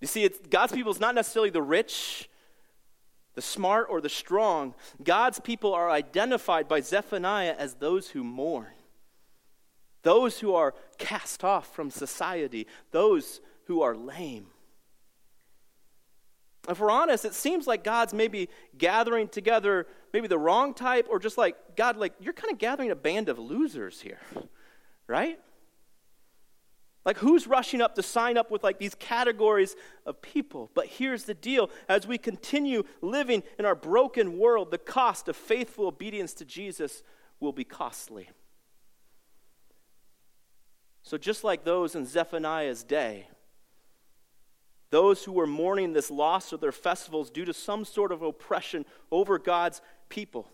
You 0.00 0.08
see, 0.08 0.28
God's 0.50 0.72
people 0.72 0.92
is 0.92 1.00
not 1.00 1.14
necessarily 1.14 1.50
the 1.50 1.62
rich, 1.62 2.28
the 3.34 3.40
smart, 3.40 3.86
or 3.88 4.00
the 4.00 4.08
strong. 4.08 4.74
God's 5.02 5.40
people 5.40 5.72
are 5.72 5.90
identified 5.90 6.68
by 6.68 6.80
Zephaniah 6.80 7.54
as 7.56 7.74
those 7.74 8.08
who 8.10 8.22
mourn, 8.24 8.66
those 10.02 10.40
who 10.40 10.54
are 10.54 10.74
cast 10.98 11.44
off 11.44 11.74
from 11.74 11.90
society, 11.90 12.66
those 12.90 13.40
who 13.66 13.80
are 13.80 13.96
lame. 13.96 14.48
If 16.68 16.80
we're 16.80 16.90
honest, 16.90 17.24
it 17.24 17.34
seems 17.34 17.66
like 17.66 17.84
God's 17.84 18.14
maybe 18.14 18.48
gathering 18.78 19.28
together 19.28 19.86
maybe 20.14 20.28
the 20.28 20.38
wrong 20.38 20.74
type, 20.74 21.08
or 21.10 21.18
just 21.18 21.36
like, 21.36 21.56
God, 21.76 21.96
like, 21.96 22.14
you're 22.20 22.32
kind 22.32 22.52
of 22.52 22.58
gathering 22.58 22.92
a 22.92 22.96
band 22.96 23.28
of 23.28 23.36
losers 23.36 24.00
here, 24.00 24.20
right? 25.08 25.40
Like, 27.04 27.18
who's 27.18 27.48
rushing 27.48 27.82
up 27.82 27.96
to 27.96 28.02
sign 28.02 28.38
up 28.38 28.50
with 28.50 28.62
like 28.62 28.78
these 28.78 28.94
categories 28.94 29.74
of 30.06 30.22
people? 30.22 30.70
But 30.72 30.86
here's 30.86 31.24
the 31.24 31.34
deal 31.34 31.68
as 31.88 32.06
we 32.06 32.16
continue 32.16 32.84
living 33.02 33.42
in 33.58 33.66
our 33.66 33.74
broken 33.74 34.38
world, 34.38 34.70
the 34.70 34.78
cost 34.78 35.28
of 35.28 35.36
faithful 35.36 35.88
obedience 35.88 36.32
to 36.34 36.44
Jesus 36.44 37.02
will 37.40 37.52
be 37.52 37.64
costly. 37.64 38.30
So, 41.02 41.18
just 41.18 41.44
like 41.44 41.64
those 41.64 41.94
in 41.94 42.06
Zephaniah's 42.06 42.84
day, 42.84 43.26
those 44.94 45.24
who 45.24 45.32
were 45.32 45.46
mourning 45.46 45.92
this 45.92 46.08
loss 46.08 46.52
of 46.52 46.60
their 46.60 46.70
festivals 46.70 47.28
due 47.28 47.44
to 47.44 47.52
some 47.52 47.84
sort 47.84 48.12
of 48.12 48.22
oppression 48.22 48.86
over 49.10 49.40
God's 49.40 49.82
people, 50.08 50.48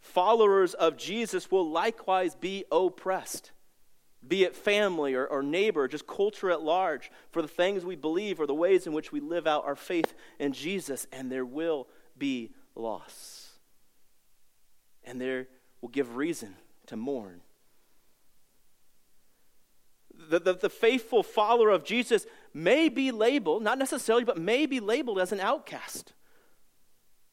followers 0.00 0.74
of 0.74 0.96
Jesus 0.96 1.52
will 1.52 1.70
likewise 1.70 2.34
be 2.34 2.64
oppressed, 2.72 3.52
be 4.26 4.42
it 4.42 4.56
family 4.56 5.14
or, 5.14 5.24
or 5.24 5.40
neighbor, 5.40 5.86
just 5.86 6.04
culture 6.04 6.50
at 6.50 6.62
large, 6.62 7.12
for 7.30 7.42
the 7.42 7.48
things 7.48 7.84
we 7.84 7.94
believe 7.94 8.40
or 8.40 8.46
the 8.48 8.52
ways 8.52 8.88
in 8.88 8.92
which 8.92 9.12
we 9.12 9.20
live 9.20 9.46
out 9.46 9.64
our 9.64 9.76
faith 9.76 10.14
in 10.40 10.52
Jesus, 10.52 11.06
and 11.12 11.30
there 11.30 11.46
will 11.46 11.86
be 12.18 12.50
loss. 12.74 13.52
And 15.04 15.20
there 15.20 15.46
will 15.80 15.90
give 15.90 16.16
reason 16.16 16.56
to 16.86 16.96
mourn. 16.96 17.40
The, 20.28 20.38
the, 20.38 20.54
the, 20.54 20.70
faithful 20.70 21.22
follower 21.22 21.70
of 21.70 21.84
Jesus 21.84 22.26
may 22.52 22.88
be 22.88 23.10
labeled, 23.10 23.62
not 23.62 23.78
necessarily, 23.78 24.24
but 24.24 24.38
may 24.38 24.64
be 24.64 24.80
labeled 24.80 25.18
as 25.18 25.32
an 25.32 25.40
outcast, 25.40 26.12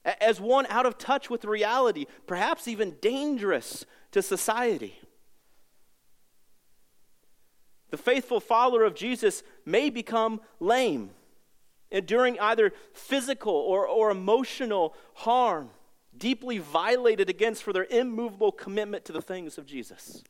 as 0.03 0.41
one 0.41 0.65
out 0.67 0.85
of 0.85 0.97
touch 0.97 1.29
with 1.29 1.45
reality, 1.45 2.05
perhaps 2.27 2.67
even 2.67 2.97
dangerous 3.01 3.85
to 4.11 4.21
society. 4.21 4.99
The 7.91 7.97
faithful 7.97 8.39
follower 8.39 8.83
of 8.83 8.95
Jesus 8.95 9.43
may 9.65 9.89
become 9.89 10.41
lame, 10.59 11.11
enduring 11.91 12.39
either 12.39 12.73
physical 12.93 13.53
or, 13.53 13.87
or 13.87 14.09
emotional 14.09 14.95
harm, 15.13 15.69
deeply 16.17 16.57
violated 16.57 17.29
against 17.29 17.63
for 17.63 17.73
their 17.73 17.85
immovable 17.85 18.51
commitment 18.51 19.05
to 19.05 19.11
the 19.11 19.21
things 19.21 19.57
of 19.57 19.65
Jesus. 19.65 20.23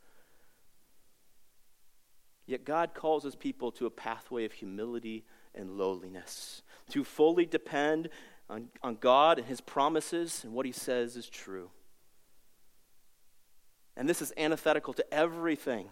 Yet 2.51 2.65
God 2.65 2.93
calls 2.93 3.23
his 3.23 3.33
people 3.33 3.71
to 3.71 3.85
a 3.85 3.89
pathway 3.89 4.43
of 4.43 4.51
humility 4.51 5.23
and 5.55 5.77
lowliness, 5.77 6.63
to 6.89 7.05
fully 7.05 7.45
depend 7.45 8.09
on, 8.49 8.67
on 8.83 8.97
God 8.99 9.37
and 9.37 9.47
his 9.47 9.61
promises 9.61 10.43
and 10.43 10.51
what 10.51 10.65
he 10.65 10.73
says 10.73 11.15
is 11.15 11.29
true. 11.29 11.69
And 13.95 14.09
this 14.09 14.21
is 14.21 14.33
antithetical 14.35 14.91
to 14.95 15.13
everything 15.13 15.87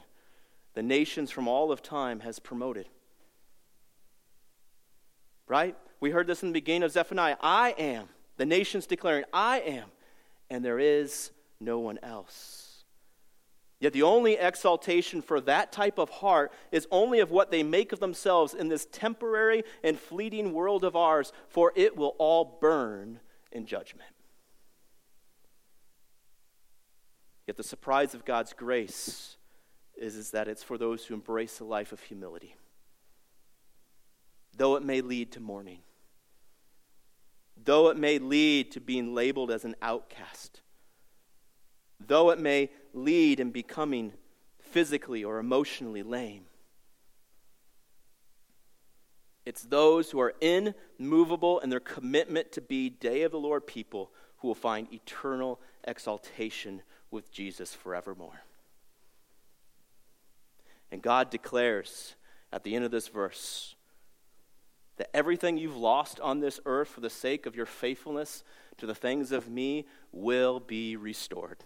the 0.73 0.83
nations 0.83 1.31
from 1.31 1.47
all 1.47 1.71
of 1.71 1.81
time 1.81 2.19
has 2.19 2.39
promoted. 2.39 2.89
Right? 5.47 5.77
We 6.01 6.11
heard 6.11 6.27
this 6.27 6.43
in 6.43 6.49
the 6.49 6.53
beginning 6.53 6.83
of 6.83 6.91
Zephaniah. 6.91 7.37
I 7.39 7.73
am. 7.77 8.09
The 8.35 8.45
nations 8.45 8.85
declaring, 8.85 9.23
I 9.31 9.61
am. 9.61 9.85
And 10.49 10.65
there 10.65 10.79
is 10.79 11.31
no 11.61 11.79
one 11.79 11.99
else. 12.03 12.68
Yet 13.79 13.93
the 13.93 14.03
only 14.03 14.33
exaltation 14.33 15.21
for 15.21 15.39
that 15.41 15.71
type 15.71 15.97
of 15.97 16.09
heart 16.09 16.51
is 16.71 16.87
only 16.91 17.21
of 17.21 17.31
what 17.31 17.49
they 17.49 17.63
make 17.63 17.93
of 17.93 18.01
themselves 18.01 18.53
in 18.53 18.67
this 18.67 18.85
temporary 18.91 19.63
and 19.83 19.97
fleeting 19.97 20.53
world 20.53 20.83
of 20.83 20.97
ours, 20.97 21.31
for 21.47 21.71
it 21.75 21.95
will 21.95 22.15
all 22.17 22.57
burn 22.59 23.21
in 23.53 23.65
judgment. 23.65 24.09
Yet 27.47 27.55
the 27.55 27.63
surprise 27.63 28.13
of 28.13 28.25
God's 28.25 28.53
grace 28.53 29.37
is, 29.95 30.15
is 30.15 30.31
that 30.31 30.49
it's 30.49 30.61
for 30.61 30.77
those 30.77 31.05
who 31.05 31.13
embrace 31.13 31.61
a 31.61 31.65
life 31.65 31.93
of 31.93 32.01
humility, 32.01 32.55
though 34.55 34.75
it 34.75 34.83
may 34.83 34.99
lead 34.99 35.31
to 35.31 35.39
mourning, 35.39 35.79
though 37.63 37.87
it 37.87 37.97
may 37.97 38.19
lead 38.19 38.71
to 38.73 38.81
being 38.81 39.15
labeled 39.15 39.51
as 39.51 39.63
an 39.63 39.75
outcast 39.81 40.58
though 42.05 42.29
it 42.29 42.39
may 42.39 42.69
lead 42.93 43.39
in 43.39 43.51
becoming 43.51 44.13
physically 44.59 45.23
or 45.23 45.39
emotionally 45.39 46.03
lame. 46.03 46.45
It's 49.45 49.63
those 49.63 50.11
who 50.11 50.19
are 50.19 50.35
immovable 50.41 51.59
in 51.59 51.69
their 51.69 51.79
commitment 51.79 52.51
to 52.51 52.61
be 52.61 52.89
day 52.89 53.23
of 53.23 53.31
the 53.31 53.39
Lord 53.39 53.65
people 53.65 54.11
who 54.37 54.47
will 54.47 54.55
find 54.55 54.91
eternal 54.93 55.59
exaltation 55.83 56.81
with 57.09 57.31
Jesus 57.31 57.73
forevermore. 57.73 58.41
And 60.91 61.01
God 61.01 61.29
declares 61.29 62.15
at 62.51 62.63
the 62.63 62.75
end 62.75 62.85
of 62.85 62.91
this 62.91 63.07
verse 63.07 63.75
that 64.97 65.09
everything 65.15 65.57
you've 65.57 65.77
lost 65.77 66.19
on 66.19 66.39
this 66.39 66.59
earth 66.65 66.89
for 66.89 67.01
the 67.01 67.09
sake 67.09 67.45
of 67.45 67.55
your 67.55 67.65
faithfulness 67.65 68.43
to 68.77 68.85
the 68.85 68.95
things 68.95 69.31
of 69.31 69.49
me 69.49 69.87
will 70.11 70.59
be 70.59 70.95
restored. 70.95 71.63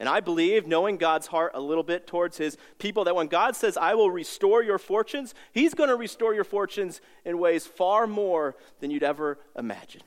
And 0.00 0.08
I 0.08 0.20
believe, 0.20 0.66
knowing 0.66 0.96
God's 0.96 1.26
heart 1.26 1.52
a 1.54 1.60
little 1.60 1.82
bit 1.82 2.06
towards 2.06 2.38
his 2.38 2.56
people, 2.78 3.04
that 3.04 3.14
when 3.14 3.26
God 3.26 3.54
says, 3.54 3.76
I 3.76 3.94
will 3.94 4.10
restore 4.10 4.62
your 4.62 4.78
fortunes, 4.78 5.34
he's 5.52 5.74
going 5.74 5.90
to 5.90 5.94
restore 5.94 6.34
your 6.34 6.42
fortunes 6.42 7.02
in 7.22 7.38
ways 7.38 7.66
far 7.66 8.06
more 8.06 8.56
than 8.80 8.90
you'd 8.90 9.02
ever 9.02 9.38
imagine. 9.58 10.00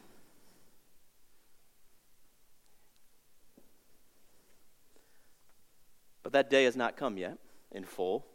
But 6.24 6.34
that 6.34 6.50
day 6.50 6.64
has 6.64 6.76
not 6.76 6.98
come 6.98 7.20
yet 7.20 7.38
in 7.72 7.84
full. 7.84 8.26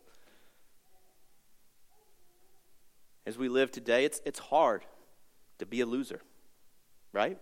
As 3.27 3.37
we 3.37 3.49
live 3.49 3.73
today, 3.73 4.05
it's, 4.05 4.23
it's 4.25 4.39
hard 4.39 4.85
to 5.59 5.67
be 5.67 5.81
a 5.81 5.87
loser, 5.87 6.21
right? 7.13 7.37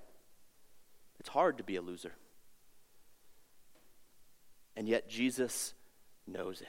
It's 1.21 1.29
hard 1.29 1.59
to 1.59 1.65
be 1.65 1.77
a 1.77 1.83
loser. 1.83 2.13
And 4.77 4.87
yet 4.89 5.09
Jesus 5.09 5.75
knows 6.27 6.61
it. 6.61 6.69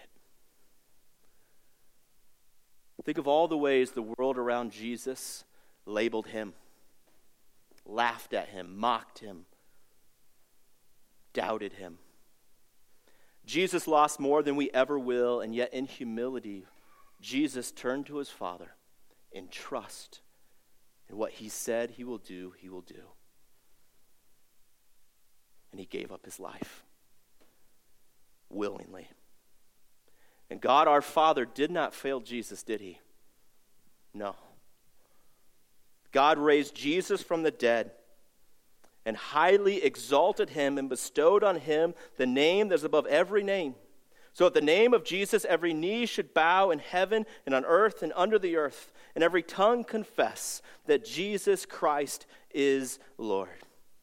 Think 3.07 3.17
of 3.17 3.27
all 3.27 3.47
the 3.47 3.57
ways 3.57 3.91
the 3.91 4.01
world 4.01 4.37
around 4.37 4.73
Jesus 4.73 5.45
labeled 5.85 6.27
him, 6.27 6.53
laughed 7.85 8.33
at 8.33 8.49
him, 8.49 8.77
mocked 8.77 9.19
him, 9.19 9.45
doubted 11.31 11.73
him. 11.73 11.99
Jesus 13.45 13.87
lost 13.87 14.19
more 14.19 14.43
than 14.43 14.57
we 14.57 14.69
ever 14.71 14.99
will, 14.99 15.39
and 15.39 15.55
yet 15.55 15.73
in 15.73 15.85
humility, 15.85 16.65
Jesus 17.21 17.71
turned 17.71 18.05
to 18.07 18.17
his 18.17 18.29
Father 18.29 18.71
in 19.31 19.47
trust. 19.47 20.19
And 21.07 21.17
what 21.17 21.31
he 21.31 21.47
said 21.47 21.91
he 21.91 22.03
will 22.03 22.17
do, 22.17 22.53
he 22.59 22.67
will 22.67 22.81
do. 22.81 23.03
And 25.71 25.79
he 25.79 25.85
gave 25.85 26.11
up 26.11 26.25
his 26.25 26.41
life 26.41 26.83
willingly. 28.49 29.07
And 30.49 30.61
God 30.61 30.87
our 30.87 31.01
Father 31.01 31.45
did 31.45 31.71
not 31.71 31.93
fail 31.93 32.19
Jesus, 32.19 32.63
did 32.63 32.81
he? 32.81 32.99
No. 34.13 34.35
God 36.11 36.37
raised 36.37 36.73
Jesus 36.73 37.21
from 37.21 37.43
the 37.43 37.51
dead 37.51 37.91
and 39.05 39.15
highly 39.15 39.83
exalted 39.83 40.49
him 40.49 40.77
and 40.77 40.89
bestowed 40.89 41.43
on 41.43 41.57
him 41.57 41.93
the 42.17 42.25
name 42.25 42.69
that's 42.69 42.83
above 42.83 43.05
every 43.07 43.43
name. 43.43 43.75
So 44.33 44.45
at 44.45 44.53
the 44.53 44.61
name 44.61 44.93
of 44.93 45.03
Jesus, 45.03 45.45
every 45.45 45.73
knee 45.73 46.05
should 46.05 46.33
bow 46.33 46.69
in 46.71 46.79
heaven 46.79 47.25
and 47.45 47.55
on 47.55 47.65
earth 47.65 48.03
and 48.03 48.13
under 48.15 48.37
the 48.37 48.55
earth, 48.55 48.93
and 49.15 49.23
every 49.23 49.41
tongue 49.41 49.83
confess 49.83 50.61
that 50.85 51.03
Jesus 51.03 51.65
Christ 51.65 52.27
is 52.53 52.99
Lord. 53.17 53.49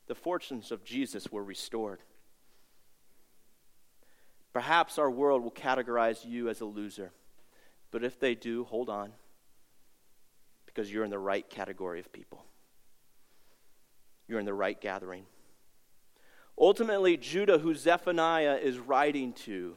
The 0.06 0.14
fortunes 0.14 0.72
of 0.72 0.84
Jesus 0.84 1.30
were 1.30 1.44
restored. 1.44 2.00
Perhaps 4.54 4.98
our 4.98 5.10
world 5.10 5.42
will 5.42 5.50
categorize 5.50 6.24
you 6.24 6.48
as 6.48 6.60
a 6.60 6.64
loser. 6.64 7.10
But 7.90 8.04
if 8.04 8.20
they 8.20 8.36
do, 8.36 8.64
hold 8.64 8.88
on. 8.88 9.12
Because 10.64 10.90
you're 10.90 11.04
in 11.04 11.10
the 11.10 11.18
right 11.18 11.48
category 11.50 11.98
of 11.98 12.12
people. 12.12 12.44
You're 14.28 14.38
in 14.38 14.46
the 14.46 14.54
right 14.54 14.80
gathering. 14.80 15.26
Ultimately, 16.56 17.16
Judah, 17.16 17.58
who 17.58 17.74
Zephaniah 17.74 18.60
is 18.62 18.78
writing 18.78 19.32
to, 19.32 19.76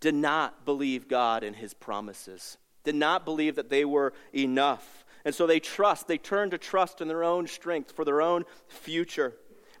did 0.00 0.14
not 0.14 0.64
believe 0.64 1.08
God 1.08 1.44
and 1.44 1.54
his 1.54 1.72
promises, 1.72 2.58
did 2.82 2.96
not 2.96 3.24
believe 3.24 3.54
that 3.54 3.70
they 3.70 3.84
were 3.84 4.12
enough. 4.34 5.04
And 5.24 5.32
so 5.32 5.46
they 5.46 5.60
trust, 5.60 6.08
they 6.08 6.18
turn 6.18 6.50
to 6.50 6.58
trust 6.58 7.00
in 7.00 7.06
their 7.06 7.22
own 7.22 7.46
strength 7.46 7.92
for 7.92 8.04
their 8.04 8.20
own 8.20 8.44
future 8.66 9.34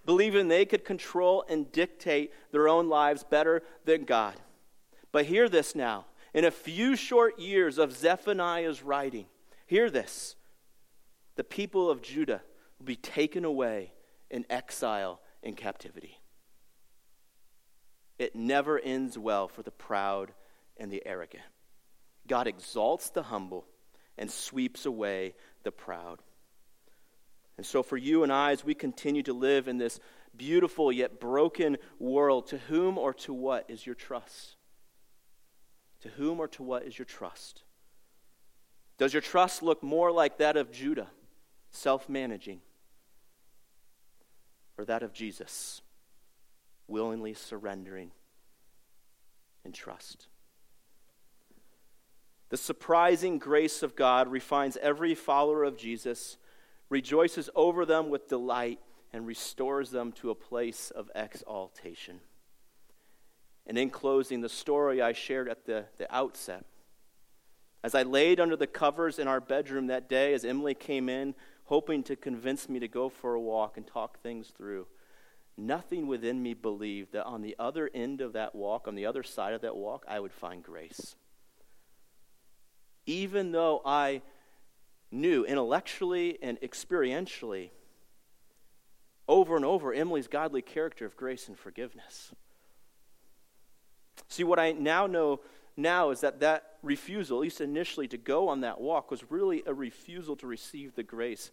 believing 0.08 0.48
they 0.48 0.64
could 0.64 0.86
control 0.86 1.44
and 1.50 1.70
dictate 1.70 2.32
their 2.50 2.66
own 2.66 2.88
lives 2.88 3.22
better 3.24 3.62
than 3.84 4.04
God. 4.04 4.34
But 5.12 5.26
hear 5.26 5.50
this 5.50 5.74
now. 5.74 6.06
In 6.32 6.46
a 6.46 6.50
few 6.50 6.96
short 6.96 7.38
years 7.38 7.76
of 7.76 7.92
Zephaniah's 7.92 8.82
writing, 8.82 9.26
hear 9.66 9.90
this. 9.90 10.34
The 11.36 11.44
people 11.44 11.90
of 11.90 12.00
Judah 12.00 12.40
will 12.78 12.86
be 12.86 12.96
taken 12.96 13.44
away 13.44 13.92
in 14.30 14.46
exile 14.48 15.20
in 15.42 15.54
captivity. 15.54 16.18
It 18.18 18.34
never 18.34 18.78
ends 18.78 19.18
well 19.18 19.46
for 19.46 19.62
the 19.62 19.70
proud 19.70 20.32
and 20.78 20.90
the 20.90 21.02
arrogant. 21.04 21.44
God 22.26 22.46
exalts 22.46 23.10
the 23.10 23.24
humble 23.24 23.66
and 24.16 24.30
sweeps 24.30 24.86
away 24.86 25.34
the 25.64 25.70
proud. 25.70 26.22
And 27.58 27.66
so, 27.66 27.82
for 27.82 27.96
you 27.96 28.22
and 28.22 28.32
I, 28.32 28.52
as 28.52 28.64
we 28.64 28.74
continue 28.74 29.22
to 29.24 29.32
live 29.32 29.68
in 29.68 29.76
this 29.76 30.00
beautiful 30.36 30.90
yet 30.92 31.20
broken 31.20 31.76
world, 31.98 32.46
to 32.46 32.58
whom 32.58 32.96
or 32.96 33.12
to 33.14 33.34
what 33.34 33.66
is 33.68 33.84
your 33.84 33.96
trust? 33.96 34.56
To 36.02 36.08
whom 36.10 36.38
or 36.38 36.46
to 36.48 36.62
what 36.62 36.84
is 36.84 36.96
your 36.96 37.04
trust? 37.04 37.64
Does 38.96 39.12
your 39.12 39.20
trust 39.22 39.62
look 39.62 39.82
more 39.82 40.12
like 40.12 40.38
that 40.38 40.56
of 40.56 40.70
Judah, 40.70 41.08
self 41.72 42.08
managing, 42.08 42.60
or 44.78 44.84
that 44.84 45.02
of 45.02 45.12
Jesus, 45.12 45.82
willingly 46.86 47.34
surrendering 47.34 48.12
in 49.64 49.72
trust? 49.72 50.28
The 52.50 52.56
surprising 52.56 53.38
grace 53.38 53.82
of 53.82 53.96
God 53.96 54.28
refines 54.28 54.76
every 54.78 55.16
follower 55.16 55.64
of 55.64 55.76
Jesus, 55.76 56.36
rejoices 56.88 57.50
over 57.54 57.84
them 57.84 58.08
with 58.08 58.28
delight, 58.28 58.80
and 59.12 59.26
restores 59.26 59.90
them 59.90 60.12
to 60.12 60.30
a 60.30 60.34
place 60.34 60.90
of 60.90 61.10
exaltation. 61.14 62.20
And 63.66 63.78
in 63.78 63.90
closing, 63.90 64.40
the 64.40 64.48
story 64.48 65.00
I 65.00 65.12
shared 65.12 65.48
at 65.48 65.66
the, 65.66 65.86
the 65.96 66.14
outset. 66.14 66.64
As 67.82 67.94
I 67.94 68.02
laid 68.02 68.40
under 68.40 68.56
the 68.56 68.66
covers 68.66 69.18
in 69.18 69.28
our 69.28 69.40
bedroom 69.40 69.86
that 69.86 70.08
day, 70.08 70.34
as 70.34 70.44
Emily 70.44 70.74
came 70.74 71.08
in, 71.08 71.34
hoping 71.64 72.02
to 72.04 72.16
convince 72.16 72.68
me 72.68 72.80
to 72.80 72.88
go 72.88 73.08
for 73.08 73.34
a 73.34 73.40
walk 73.40 73.76
and 73.76 73.86
talk 73.86 74.20
things 74.20 74.48
through, 74.48 74.86
nothing 75.56 76.06
within 76.06 76.42
me 76.42 76.54
believed 76.54 77.12
that 77.12 77.24
on 77.24 77.42
the 77.42 77.54
other 77.58 77.90
end 77.94 78.20
of 78.20 78.32
that 78.32 78.54
walk, 78.54 78.88
on 78.88 78.94
the 78.94 79.06
other 79.06 79.22
side 79.22 79.52
of 79.52 79.60
that 79.60 79.76
walk, 79.76 80.04
I 80.08 80.18
would 80.18 80.32
find 80.32 80.62
grace. 80.62 81.14
Even 83.06 83.52
though 83.52 83.80
I 83.84 84.22
knew 85.10 85.44
intellectually 85.44 86.38
and 86.42 86.60
experientially 86.60 87.70
over 89.26 89.56
and 89.56 89.64
over 89.64 89.92
Emily's 89.92 90.28
godly 90.28 90.62
character 90.62 91.04
of 91.04 91.16
grace 91.16 91.48
and 91.48 91.58
forgiveness. 91.58 92.32
See, 94.28 94.44
what 94.44 94.58
I 94.58 94.72
now 94.72 95.06
know 95.06 95.40
now 95.76 96.10
is 96.10 96.20
that 96.20 96.40
that 96.40 96.78
refusal, 96.82 97.38
at 97.38 97.42
least 97.42 97.60
initially, 97.60 98.08
to 98.08 98.18
go 98.18 98.48
on 98.48 98.62
that 98.62 98.80
walk 98.80 99.10
was 99.10 99.30
really 99.30 99.62
a 99.66 99.72
refusal 99.72 100.34
to 100.36 100.46
receive 100.46 100.94
the 100.94 101.02
grace 101.02 101.50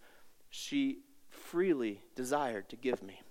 she 0.50 1.00
freely 1.30 2.02
desired 2.16 2.70
to 2.70 2.76
give 2.76 3.04
me. 3.04 3.22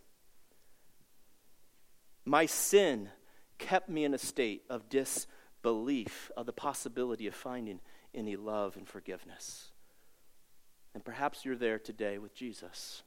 My 2.24 2.46
sin 2.46 3.10
kept 3.58 3.88
me 3.88 4.04
in 4.04 4.14
a 4.14 4.18
state 4.18 4.62
of 4.70 4.88
disbelief 4.88 6.30
of 6.36 6.46
the 6.46 6.52
possibility 6.52 7.26
of 7.26 7.34
finding 7.34 7.80
any 8.14 8.36
love 8.36 8.76
and 8.76 8.88
forgiveness. 8.88 9.70
And 10.94 11.04
perhaps 11.04 11.44
you're 11.44 11.56
there 11.56 11.78
today 11.78 12.18
with 12.18 12.34
Jesus. 12.34 13.02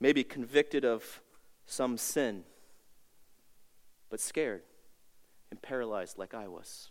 Maybe 0.00 0.24
convicted 0.24 0.84
of 0.84 1.22
some 1.64 1.96
sin 1.96 2.44
but 4.10 4.20
scared 4.20 4.62
and 5.50 5.60
paralyzed 5.60 6.18
like 6.18 6.34
I 6.34 6.48
was. 6.48 6.90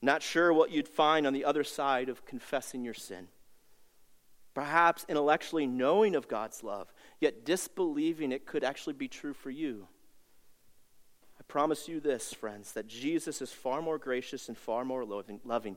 Not 0.00 0.22
sure 0.22 0.52
what 0.52 0.70
you'd 0.70 0.88
find 0.88 1.26
on 1.26 1.32
the 1.32 1.44
other 1.44 1.64
side 1.64 2.08
of 2.08 2.24
confessing 2.24 2.84
your 2.84 2.94
sin. 2.94 3.28
Perhaps 4.54 5.06
intellectually 5.08 5.66
knowing 5.66 6.14
of 6.14 6.28
God's 6.28 6.62
love, 6.62 6.92
yet 7.20 7.44
disbelieving 7.44 8.32
it 8.32 8.46
could 8.46 8.64
actually 8.64 8.94
be 8.94 9.08
true 9.08 9.32
for 9.32 9.50
you. 9.50 9.88
I 11.38 11.42
promise 11.48 11.88
you 11.88 12.00
this, 12.00 12.32
friends, 12.32 12.72
that 12.72 12.86
Jesus 12.86 13.40
is 13.42 13.52
far 13.52 13.82
more 13.82 13.98
gracious 13.98 14.48
and 14.48 14.56
far 14.56 14.84
more 14.84 15.04
loving 15.04 15.76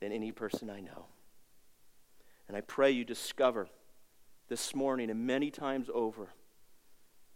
than 0.00 0.12
any 0.12 0.32
person 0.32 0.70
I 0.70 0.80
know. 0.80 1.06
And 2.46 2.56
I 2.56 2.60
pray 2.60 2.90
you 2.90 3.04
discover 3.04 3.68
this 4.48 4.74
morning 4.74 5.10
and 5.10 5.26
many 5.26 5.50
times 5.50 5.88
over 5.92 6.28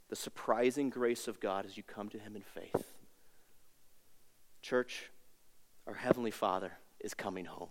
the 0.09 0.17
surprising 0.17 0.91
grace 0.91 1.29
of 1.29 1.41
God 1.41 1.67
as 1.67 1.77
you 1.77 1.83
come 1.83 2.09
to 2.11 2.19
Him 2.19 2.37
in 2.37 2.43
faith. 2.43 2.93
Church, 4.63 5.11
our 5.87 5.95
Heavenly 5.95 6.31
Father 6.31 6.73
is 7.01 7.15
coming 7.15 7.47
home. 7.47 7.71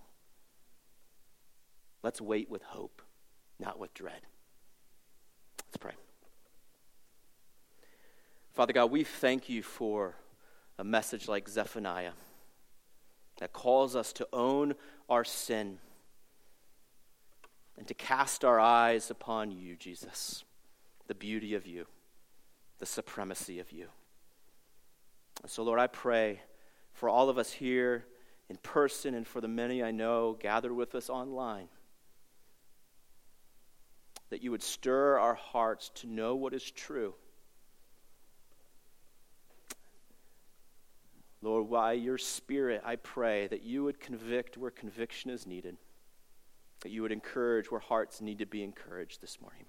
Let's 2.03 2.19
wait 2.19 2.49
with 2.49 2.63
hope, 2.63 3.01
not 3.59 3.79
with 3.79 3.93
dread. 3.93 4.21
Let's 5.67 5.77
pray. 5.77 5.93
Father 8.53 8.73
God, 8.73 8.91
we 8.91 9.03
thank 9.03 9.47
you 9.47 9.63
for 9.63 10.15
a 10.77 10.83
message 10.83 11.27
like 11.27 11.47
Zephaniah 11.47 12.11
that 13.41 13.51
calls 13.51 13.95
us 13.95 14.13
to 14.13 14.27
own 14.31 14.75
our 15.09 15.25
sin 15.25 15.79
and 17.77 17.87
to 17.87 17.93
cast 17.93 18.45
our 18.45 18.59
eyes 18.59 19.11
upon 19.11 19.51
you, 19.51 19.75
Jesus, 19.75 20.45
the 21.07 21.15
beauty 21.15 21.55
of 21.55 21.67
you 21.67 21.87
the 22.81 22.85
supremacy 22.87 23.59
of 23.59 23.71
you. 23.71 23.85
And 25.43 25.51
so, 25.51 25.61
Lord, 25.61 25.79
I 25.79 25.85
pray 25.85 26.41
for 26.93 27.07
all 27.07 27.29
of 27.29 27.37
us 27.37 27.51
here 27.53 28.05
in 28.49 28.57
person 28.57 29.13
and 29.13 29.25
for 29.25 29.39
the 29.39 29.47
many 29.47 29.83
I 29.83 29.91
know 29.91 30.35
gathered 30.39 30.73
with 30.73 30.95
us 30.95 31.07
online 31.07 31.67
that 34.31 34.41
you 34.41 34.49
would 34.49 34.63
stir 34.63 35.19
our 35.19 35.35
hearts 35.35 35.91
to 35.95 36.07
know 36.07 36.35
what 36.35 36.55
is 36.55 36.71
true. 36.71 37.13
Lord, 41.41 41.71
by 41.71 41.93
your 41.93 42.17
Spirit, 42.17 42.81
I 42.85 42.97
pray 42.97 43.47
that 43.47 43.63
you 43.63 43.83
would 43.83 43.99
convict 43.99 44.57
where 44.57 44.69
conviction 44.69 45.31
is 45.31 45.47
needed, 45.47 45.77
that 46.81 46.91
you 46.91 47.01
would 47.01 47.11
encourage 47.11 47.71
where 47.71 47.79
hearts 47.79 48.21
need 48.21 48.39
to 48.39 48.45
be 48.45 48.63
encouraged 48.63 49.21
this 49.21 49.41
morning. 49.41 49.65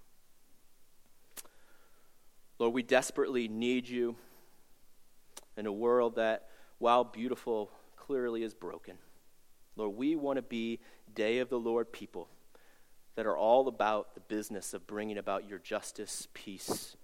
Lord, 2.59 2.75
we 2.75 2.83
desperately 2.83 3.49
need 3.49 3.89
you 3.89 4.17
in 5.57 5.67
a 5.67 5.73
world 5.73 6.17
that, 6.17 6.49
while 6.79 7.05
beautiful, 7.05 7.71
clearly 7.97 8.43
is 8.43 8.55
broken. 8.55 8.99
Lord, 9.75 9.97
we 9.97 10.15
want 10.15 10.37
to 10.37 10.43
be 10.43 10.81
day 11.15 11.39
of 11.39 11.49
the 11.49 11.59
Lord 11.59 11.91
people 11.91 12.29
that 13.15 13.27
are 13.27 13.37
all 13.37 13.69
about 13.69 14.15
the 14.15 14.21
business 14.21 14.75
of 14.75 14.87
bringing 14.87 15.19
about 15.19 15.49
your 15.49 15.59
justice, 15.59 16.29
peace, 16.35 16.97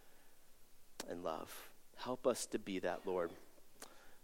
and 1.08 1.22
love. 1.22 1.70
Help 1.96 2.26
us 2.26 2.46
to 2.46 2.58
be 2.58 2.78
that, 2.80 3.00
Lord. 3.06 3.32